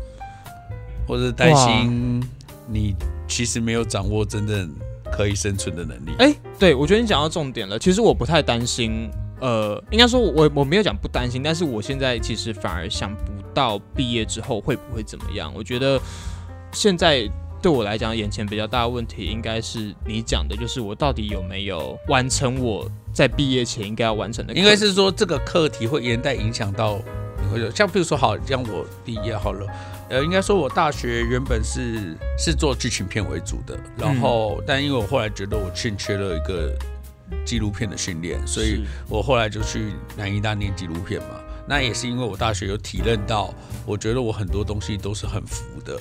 [1.06, 2.22] 或者担心
[2.68, 2.94] 你
[3.26, 4.70] 其实没有掌握真正
[5.10, 6.10] 可以生存的能力？
[6.18, 7.78] 哎，对我觉得你讲到重点了。
[7.78, 9.10] 其实我不太担心
[9.40, 15.50] 呃，应该说我我没有讲不担心，但是我现在其实反而想不到毕业之后会不会怎么样。
[15.54, 15.98] 我觉得
[16.72, 17.26] 现在
[17.62, 24.54] 对我来讲，眼前比较大的问题应该是你讲的，就是我到底有没有完成我在毕业前应该要完成的。
[24.54, 27.00] 应该是说这个课题会连带影响到
[27.42, 29.66] 你会有，像比如说好，像我毕业好了。
[30.10, 36.76] 呃，应该说，我大学原本是是做剧情片为主的，然后，但因为我后来觉得我欠缺了一个
[37.46, 41.40] 纪录片的训练，所以我后来就去南医大念纪录片嘛。
[41.64, 43.54] 那也是因为我大学有体认到，
[43.86, 45.96] 我觉得我很多东西都是很浮的。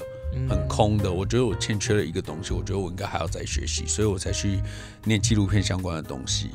[0.48, 4.60] 很空的，我觉得我欠缺了一个东西，我觉得我应该还要再学习，所以我才去
[5.04, 6.50] 念纪录片相关的东西。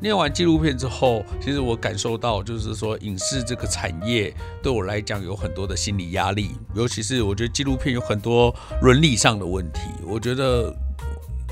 [0.00, 10.74] 念完纪录片之后，其实我感受到，就是说影视这个产业对我来讲有很多的心理压力，尤其是我觉得纪录片有很多伦理上的问题，我觉得。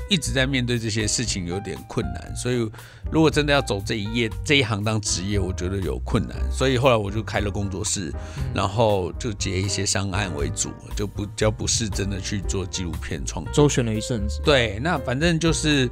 [0.09, 2.69] 一直在面对这些事情有点困难，所以
[3.11, 6.37] 如果真的要走这一页这一行当职业，我觉得有困难。
[6.51, 8.13] 所以后来我就开了工作室，
[8.53, 13.53] 然后就接一些商案为主，就不较不是真的去做纪录片创作。
[13.53, 15.89] 周旋了一阵子，对，那反正就是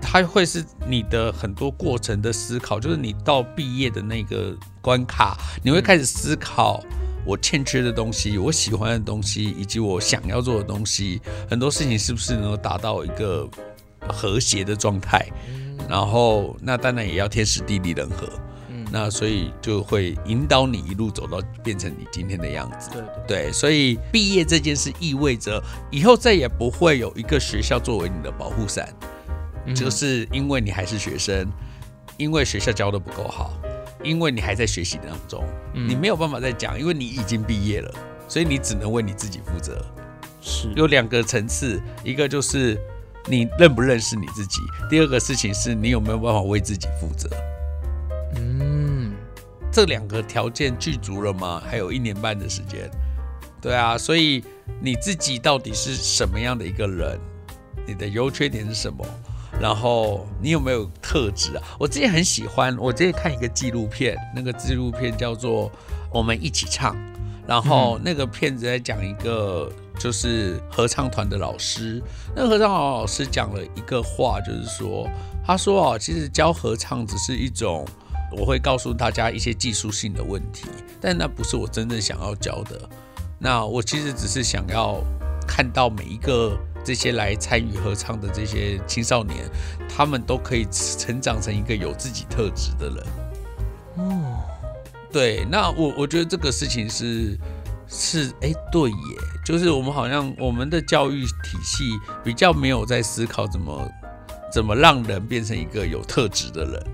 [0.00, 6.82] 它会是你的很多过程的思考，就是你到毕业的那个关卡，你会开始思考。
[7.24, 13.48] 我欠缺的东西，我喜欢的东西，以及我想要做的东西，很多事情是不是能够达到一个
[14.08, 15.26] 和谐的状态？
[15.88, 18.28] 然后，那当然也要天时地利人和。
[18.92, 22.90] 那所以就会引导你一路走到变成你今天的样子。
[22.90, 23.02] 对
[23.44, 23.52] 对。
[23.52, 25.62] 所以毕业这件事意味着
[25.92, 28.92] 以后再也不会有一个学校作为你的保护伞，
[29.76, 31.46] 就是因为你还是学生，
[32.16, 33.52] 因为学校教的不够好。
[34.02, 37.94] 因为你还在学习当中，你没有办法再讲，因为你已经毕业了，
[38.26, 39.84] 所以你只能为你自己负责。
[40.40, 42.78] 是有两个层次，一个就是
[43.26, 47.28] 你认不认识你自己，第二个事情是你有没有办法为自己负责。
[48.36, 49.12] 嗯，
[49.70, 51.62] 这两个条件具足了吗？
[51.66, 52.90] 还有一年半的时间。
[53.60, 54.42] 对啊，所以
[54.80, 57.18] 你自己到底是什么样的一个人？
[57.86, 59.04] 你的优缺点是什么？
[59.60, 61.62] 然后你有没有特质啊？
[61.78, 65.68] 我之前很喜欢，我之前看一个纪录片，那个纪录片叫做
[66.10, 66.96] 《我们一起唱》，
[67.46, 72.02] 然后那个片子在讲一个就是合唱团的老师，
[72.34, 75.06] 那个合唱团老师讲了一个话，就是说，
[75.46, 77.86] 他说哦，其实教合唱只是一种，
[78.34, 80.68] 我会告诉大家一些技术性的问题，
[81.02, 82.80] 但那不是我真正想要教的。
[83.38, 85.04] 那我其实只是想要
[85.46, 86.58] 看到每一个。
[86.84, 89.38] 这些来参与合唱的这些青少年，
[89.88, 93.06] 他们都可以成长成一个有自己特质的人。
[93.96, 94.42] 哦，
[95.12, 97.38] 对，那我我觉得这个事情是
[97.88, 98.96] 是哎，对耶，
[99.44, 101.90] 就是我们好像我们的教育体系
[102.24, 103.90] 比较没有在思考怎么
[104.52, 106.86] 怎么让人变成一个有特质的人，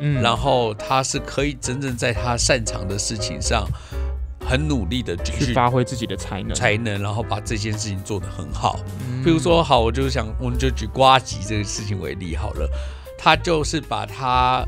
[0.00, 3.66] 嗯，然后他是可以真正在他擅长的事情上。
[4.44, 8.78] 很努力的去发挥自己的才能，才能，然后把这件事情做得很好。
[9.24, 12.68] 比如说，好，我就想，我们就举瓜吉这个事情为例好了。
[13.16, 14.66] 他就是把他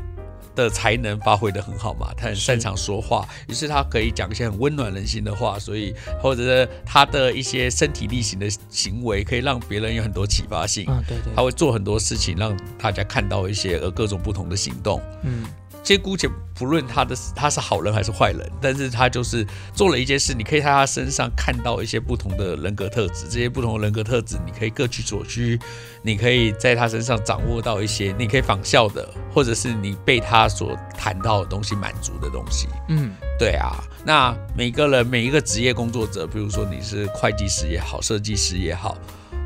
[0.55, 10.85] 的才能发挥的很好嘛，他很擅长说话，于是他可以讲一些很温暖人心的话，所以或者是他的一些身体力行的行为，可以让别人有很多启发性。
[10.87, 15.01] 嗯，对对，他会做很多事情，让大家看到一些呃各种不同的行动。
[15.23, 15.43] 嗯。
[15.85, 25.59] 先姑且不论他的他是好人还是坏人，但是他就是做了一件事，你可以在他身上看到一些不同的人格特质，这些不同的人格特质，你可以各取所需，
[26.01, 32.67] 你可以在他身上掌握到一些你可以仿效的，或者是你被他所谈到的东西满足的东西。
[32.89, 38.97] 嗯，对啊，那每个人每一个职业工作者，比如说你是会计师也好，设计师也好。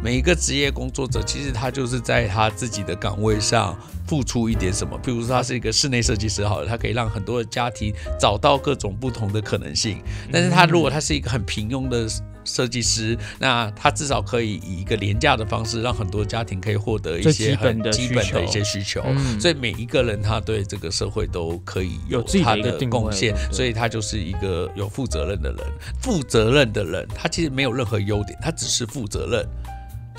[0.01, 3.77] 每一个职业工作者，其实他就是在他自己的岗位上
[4.07, 4.97] 付出一点什么。
[5.03, 10.01] 譬如说，他是一个室内设计师，好了，他可以让很多的家庭找到各种不同的可能性。
[10.31, 12.07] 但是他如果他是一个很平庸的
[12.45, 19.03] 设计师，那他至少可以以一个廉价的方式，让很多家庭可以获得一些很基本的一些需求。
[19.37, 25.59] 所以每一个人他对这个社会都可以有他的贡献，所以他就是一个有负责任的人。
[26.01, 29.45] 负责任的人，他其实没有任何优点，他只是负责任。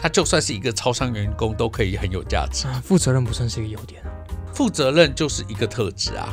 [0.01, 2.67] 他就算是一个超商员工，都可以很有价值。
[2.83, 4.09] 负责任不算是一个优点啊，
[4.55, 6.33] 负责任就是一个特质啊，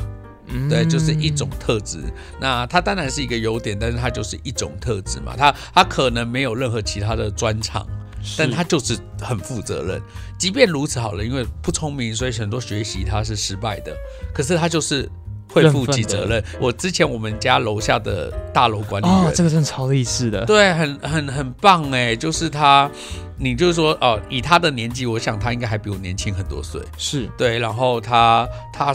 [0.70, 1.98] 对，就是一种特质。
[2.40, 5.36] 那他当然是一个优点，但是他就是一种特质嘛。
[5.36, 7.86] 他他可能没有任何其他的专长，
[8.36, 10.00] 但他就是很负责任。
[10.38, 13.94] 即便如此好了，因为不聪明，所以很多学习他是失败的。
[14.32, 15.10] 可是他就是
[15.48, 16.42] 会负起责任。
[16.60, 22.90] 我之前我们家楼下的大楼管理员，这个真的超励志的，对，很很很棒哎，就是他。
[23.40, 26.82] 你就是说哦，以他的年纪，我想他应该还比我年轻很多岁。
[26.96, 28.92] 是对，然后他他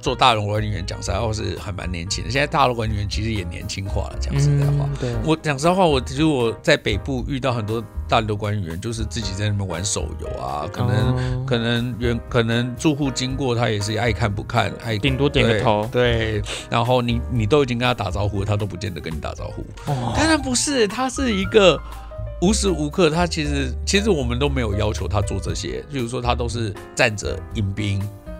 [0.00, 2.30] 做大楼管理员，讲实在话是还蛮年轻的。
[2.30, 4.88] 现在大楼管理员其实也年轻化了，讲实在话。
[5.00, 15.88] 对，我讲实在话，我其实我在北部遇到很多大楼管理员，就是自己在那边玩手游啊，可能可能原可能住户经过他也是爱看不看，爱顶多点个头。
[15.90, 19.64] 对，然后你你都已经跟他打招呼，他都不见得跟你打招呼。
[20.14, 21.80] 当然不是，他是一个。
[22.42, 27.98] 无时无刻，他其实其实我们都没有要求他做这些，比如说他都是站着迎宾，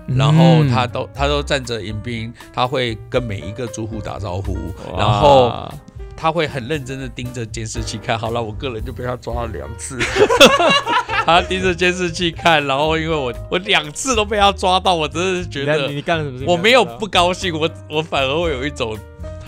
[0.08, 4.56] 然后他都他都站着迎宾，他会跟每一个住户打招呼，
[4.96, 5.70] 然后
[6.16, 8.18] 他会很认真的盯着监视器看。
[8.18, 9.98] 好了，我个人就被他抓了两次，
[11.26, 16.52] 他盯着监视器看，然后因为我我两次都被他抓到，我真的是觉得你干了什么？
[16.52, 18.96] 我没有不高兴，我我反而会有一种。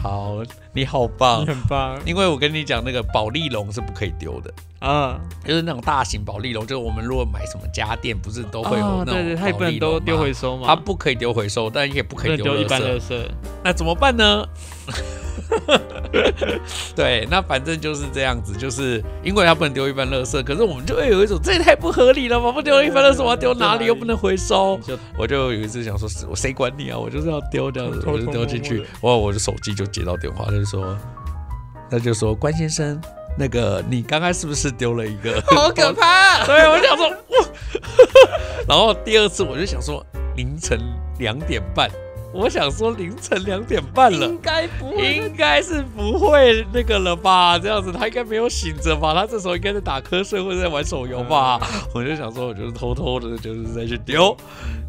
[0.09, 0.43] 好，
[0.73, 2.01] 你好棒，你很棒。
[2.07, 10.65] 因为我跟你讲，那个保利龙是不可以丢的啊，就是那种大型保利龙，就是我们如果买什么家电，不是都会有那种对对，它也不能都丢回收吗？
[10.67, 13.23] 它不可以丢回收，但也不可以丢一般垃圾。
[13.63, 14.49] 那怎么办呢？
[16.95, 22.53] 对，那反正就是这样子，就是因为他不能丢一般垃圾，可是我们就会有一种这也太不合理了嘛！
[22.53, 23.87] 不丢一般垃圾，我要丢哪里？
[23.87, 24.79] 又不能回收。
[25.17, 26.99] 我就有一次想说，我谁管你啊？
[26.99, 28.85] 我就是要丢这样子，我就丢进去。
[29.03, 30.97] 哇，我的手机就接到电话，他就说，
[31.91, 33.01] 他就说关先生，
[33.39, 35.41] 那个你刚刚是不是丢了一个？
[35.55, 36.45] 好可怕！
[36.47, 37.49] 对，我想说，哇。
[38.69, 40.05] 然后第二次我就想说，
[40.37, 40.79] 凌晨
[41.19, 41.89] 两点半。
[42.33, 47.59] 我想说凌晨两点半了，应该不会，应该是不会那个了吧？
[47.59, 49.15] 这样子他应该没有醒着吧？
[49.15, 51.59] 他这时候应该在打瞌睡或者在玩手游吧？
[51.95, 54.37] 我就想说，我就是偷偷的，就是在去丢。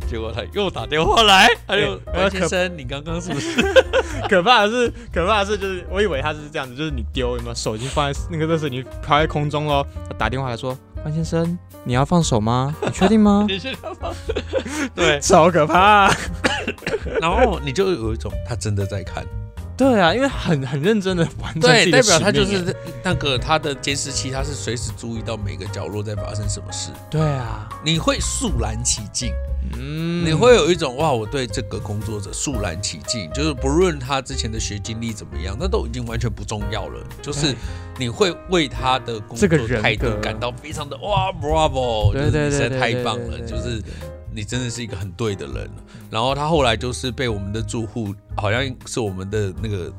[0.08, 3.62] 结果他又打电话来，他就王先生，你刚刚是不是？
[4.28, 9.86] 可怕的是，可怕的是，就是我以为他是这样子，就是你丢有没有手机放在那个，那时候你飘在空中喽。
[10.10, 12.76] 他打电话来说，关先生，你要放手吗？
[12.82, 13.46] 你确定吗？
[13.48, 14.12] 你确定吗？
[14.96, 16.12] 对，超可怕。
[17.22, 19.26] 然后你就有一种他真的在看，
[19.78, 26.91] 对啊，因为很很认真的玩，对，代表他就是那个他的监视器，他是随时注意到每个角落在发生什么事。
[27.09, 29.32] 对啊，你会肃然起敬，
[29.78, 37.55] 嗯，你会有一种哇，我对这个工作者肃然起敬，就是不论他之前的学经历怎么样，那都已经完全不重要了，就是
[37.97, 39.47] 你会为他的工作
[39.82, 43.82] 态度感到非常的哇，bravo，对对对，实在太棒了，就是。
[44.40, 45.70] 你真的是一个很对的人，
[46.10, 49.92] 然后他后来就是被我们的住户，好像是我们的那个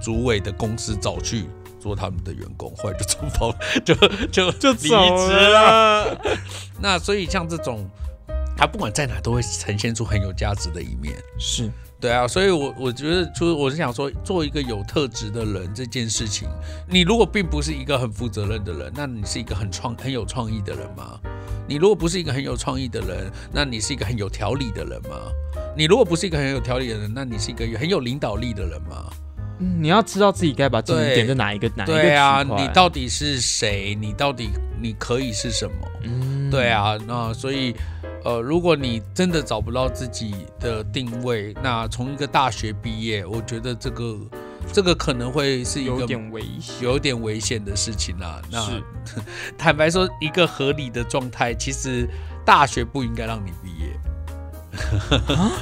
[0.00, 1.44] 主委的公司找去
[1.78, 3.94] 做他们的员工，后来就走跑， 就
[4.28, 6.18] 就就离职了。
[6.80, 7.86] 那所以像这种，
[8.56, 11.14] 他不管在哪都会呈现出很有价值的一面。
[11.38, 11.70] 是
[12.00, 16.48] 对啊，所以我我觉得，就是我是想说，做一个有特质的人这件事情，
[16.88, 21.20] 你如果并不是一个很负责任的人，那你是一个很创很有创意的人吗？
[21.68, 25.16] 你如果不是一个很有创意的人，那你是一个很有条理的人吗？
[25.76, 29.10] 你如果不是一个很有条理的人，那你是一个很有领导力的人吗？
[29.60, 33.94] 嗯，你要知道自己该把自己点在哪一个哪一个对啊，你到底是谁？
[33.94, 34.50] 你到底
[34.80, 35.88] 你可以是什么？
[36.02, 37.74] 嗯，对啊，那所以，
[38.24, 44.18] 呃，如果你真的找不到自己的定位，那从一个大学毕业，我觉得这个。
[44.70, 48.40] 这个可能会是一个有点危险、有点危险的事情啦。
[48.50, 48.82] 那
[49.56, 52.08] 坦白说，一个合理的状态，其实
[52.44, 53.92] 大学不应该让你毕业。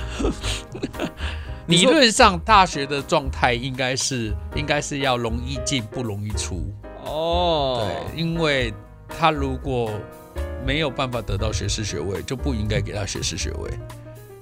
[1.67, 6.73] 理论上，大学的状态应该是应该是要容易进不容易出。
[7.05, 8.73] 哦，对，因为
[9.09, 9.93] 他如果
[10.65, 13.71] 没有办法得到学士学位，就不应该给他学士学位。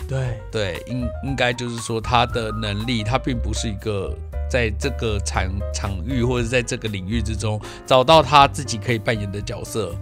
[0.06, 4.14] 对对，应应该就是说他的能力，他并不是一个。
[4.49, 9.94] 在这个场场域或者在这个领域之中找到他自己可以扮演的角色，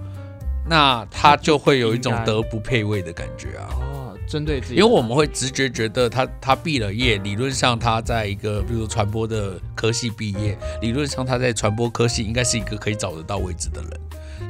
[0.68, 3.68] 那他就会有一种德不配位的感觉啊。
[3.80, 13.90] 哦，针对自己，因为我们会直觉觉得他他毕了业，理论上他在一个比如传播的科系毕业，理论上他在传播科系应该是一个可以找得到位置的人。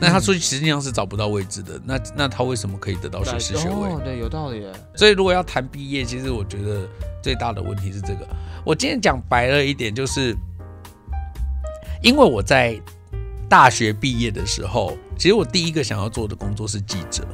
[0.01, 3.89] 那他出去实际上是找不到位置的，那那他为什么可以得到学士学位？
[4.05, 4.67] 对，有道理。
[4.95, 6.87] 所以如果要谈毕业，其实我觉得
[7.23, 8.27] 最大的问题是这个。
[8.65, 10.37] 我今天讲白了一点，就是
[12.03, 12.81] 因为我在
[13.49, 17.27] 大学毕业的时候，其实我第一个想要做的工作是记者。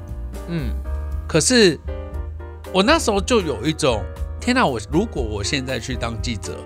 [0.49, 0.73] 嗯，
[1.27, 1.79] 可是
[2.73, 4.05] 我那时候就有一种，
[4.41, 4.65] 天哪！
[4.65, 6.57] 我如果我现在去当记者，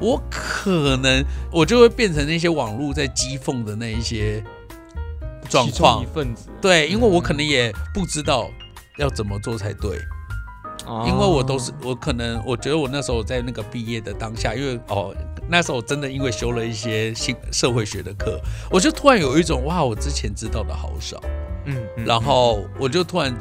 [0.00, 4.42] 我可能我就会变成那些网络在讥讽的那一些
[5.48, 6.48] 状况一份子。
[6.60, 8.50] 对，因为我可能也不知道
[8.98, 9.98] 要怎么做才对。
[11.06, 15.14] 因为我都是我可能我觉得我那时候在那个毕业的当下，因为哦
[15.48, 18.38] 那时候真的因为修了一些新社会学的课，
[18.70, 21.18] 我就突然有一种哇，我之前知道的好少，
[21.64, 21.74] 嗯，
[22.04, 23.34] 然后我就突然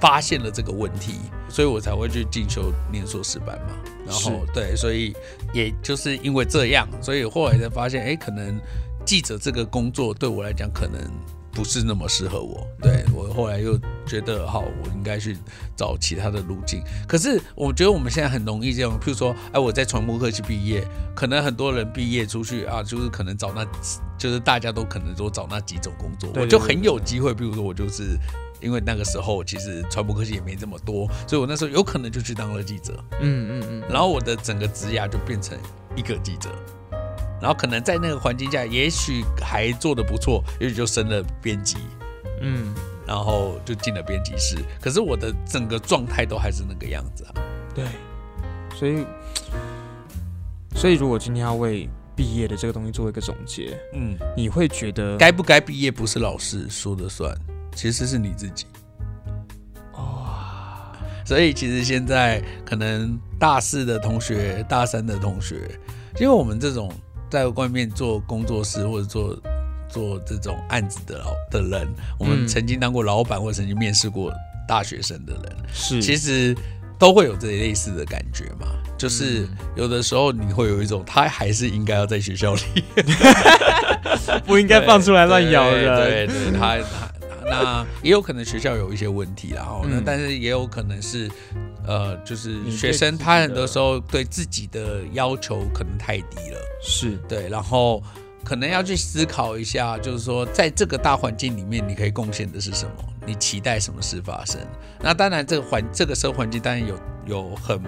[0.00, 1.16] 发现了这个问题，
[1.50, 3.74] 所以我才会去进修念硕士班嘛。
[4.06, 5.14] 然后对，所以
[5.52, 8.58] 也就是因为这样，所以后来才发现，哎，可能
[9.04, 10.98] 记者这个工作对我来讲，可能。
[11.58, 15.36] 不是那么适合我，对我后来又觉得好，我应该去
[15.74, 16.80] 找其他的路径。
[17.08, 20.86] 可是我觉得我们现在很容易这样，譬如说，哎，我在传播科技毕业，
[21.16, 23.66] 可能很多人毕业出去啊，就是可能找那，
[24.16, 27.34] 就是大家都可能都找那几种工作，我就很有机会。
[27.34, 28.16] 比如说，我就是
[28.60, 33.02] 因为那个时候其实传播科技也没这么多，所以我那时候有可能就去当了记者。
[33.20, 35.58] 嗯嗯嗯，然后我的整个职涯就变成
[35.96, 36.50] 一个记者。
[37.40, 41.76] 然后可能在那个环境下，也许还做的不错，也许就升了编辑，
[42.40, 42.74] 嗯，
[43.06, 44.56] 然后就进了编辑室。
[44.80, 47.34] 可是我的整个状态都还是那个样子啊。
[47.72, 47.84] 对，
[48.74, 49.06] 所以，
[50.74, 57.32] 所以如果今天要为毕业的这个东西做一个总结，嗯，你会觉得该不该毕业不是老师说的算，
[57.72, 58.66] 其实是你自己。
[59.92, 60.92] 哇，
[61.24, 65.70] 所以其实现在可能大四的同学、大三的同学，
[66.18, 66.92] 因为我们这种。
[67.30, 69.38] 在外面做工作室或者做
[69.88, 74.32] 做这种案子的老的人，我们曾经当过老板或者曾经面试过
[74.66, 76.56] 大学生的人，是其实
[76.98, 78.66] 都会有这类似的感觉嘛。
[78.96, 82.84] 就是有的时候你会有一种，他还是应该要在学校里，
[84.44, 86.04] 不应该放出来乱咬的。
[86.04, 87.10] 对对，他他
[87.44, 91.30] 那也有可能学校有一些问题，然后那但是也有可能是。
[91.88, 98.02] 呃，就是学生他很多时候对自己的要求可能太低了，是对，然后
[98.44, 102.92] 可能要去思考一下，就是说在这个大环境里面，你可以贡献的是什么？
[103.24, 104.60] 你期待什么事发生？
[105.00, 107.80] 那当然，这个环这个社会环境当然有有很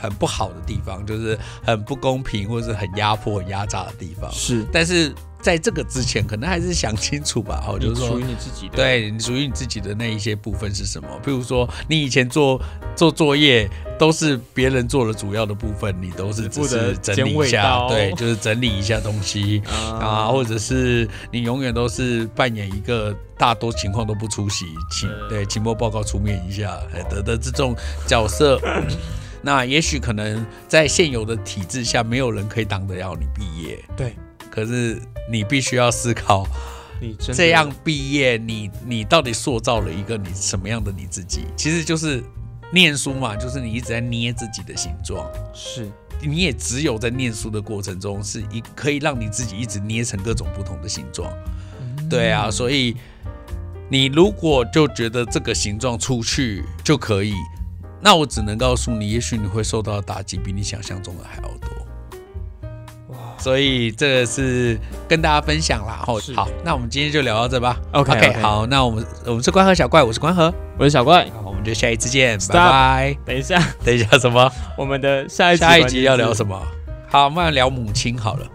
[0.00, 5.12] 很不好的地方，就是很不公平或者是很压迫、很压榨的地方，是，但是。
[5.42, 7.64] 在这个之前，可能还是想清楚吧。
[7.66, 11.08] 哦，就是说，属于你自己的，对，属于你自己的那一些部分是什么？
[11.24, 12.60] 比如说，你以前做
[12.94, 13.66] 做作业
[13.98, 19.62] 都是别人做的主要的部分，你都是只是整理一下，对，就是整理一下东西
[19.98, 26.78] 啊，或者是你永远都是扮演一个大多情况都不出席，期对期末报告出面一下
[27.08, 27.74] 的的这种
[28.06, 28.60] 角色。
[29.42, 33.78] 那也许可能在现有的体制下，没有人可以挡得了你毕业。
[33.96, 34.14] 对。
[34.50, 36.44] 可是你必须要思考，
[37.00, 41.44] 你这样毕业，你你到底塑造了一个你什么样的你自己？
[41.56, 42.20] 其实就是
[42.72, 45.24] 念书嘛，就是你一直在捏自己的形状。
[45.54, 45.88] 是，
[46.20, 51.32] 你也只有在念书的过程中，是一可以让你自己一直捏成各种不同的形状。
[52.10, 52.96] 对啊，所以
[53.88, 57.34] 你如果就觉得这个形状出去就可以，
[58.00, 61.70] 那我只能告诉你，也许你会受到的打击比你想象中的还要多。
[63.38, 64.78] 所以这个是
[65.08, 66.02] 跟大家分享啦。
[66.04, 67.80] 好，好，那我们今天就聊到这吧。
[67.92, 73.16] OK，好，那我们我们是关河小怪，我是关河，我是小怪，我们就下一次见，拜拜。
[73.24, 74.52] 等一下，等一下，什么？
[74.76, 76.60] 我们的下一下一集要聊什么？
[77.08, 78.46] 好，我们聊母亲好了。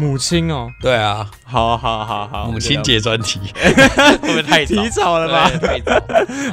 [0.00, 5.50] 母亲哦，对啊，好好好好，母亲节专题 会不会太提早了吧？
[5.60, 5.92] 太早。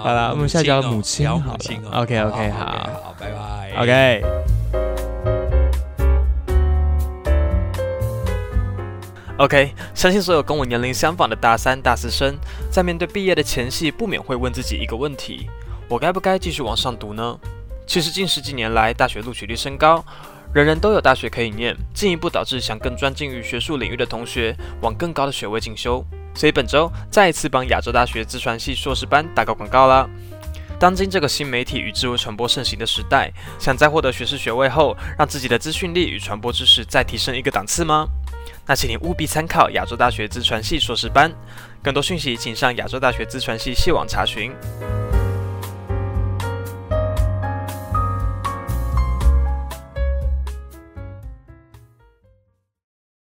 [0.04, 1.82] 好了，我们下聊母亲，聊母亲。
[1.93, 3.82] OK OK，好，好，拜拜。
[3.82, 4.24] OK。
[9.38, 12.36] OK，相信所有跟我年龄相仿的大三、大四生，
[12.70, 15.48] 在面对毕业的前夕，不免会问自己一个问题：
[15.88, 17.38] 我该不该继续往上读呢？
[17.86, 20.04] 其实近十几年来，大学录取率升高，
[20.58, 26.03] 人人都有大学可以念，进一步导致想更专精于学术领域的同学往更高的学位进修。
[26.34, 30.10] 所以本周再一次帮亚洲大学自传系硕士班打个广告啦！
[30.80, 38.08] 当今这个新媒体与智慧传播盛行的时代，想在获得学士学位后，让自己的资讯力与传播知识再提升一个档次吗？
[38.66, 41.32] 那请您务必参考亚洲大学自传系硕士班，
[41.84, 44.51] 更多讯息请上亚洲大学自传系系网查询。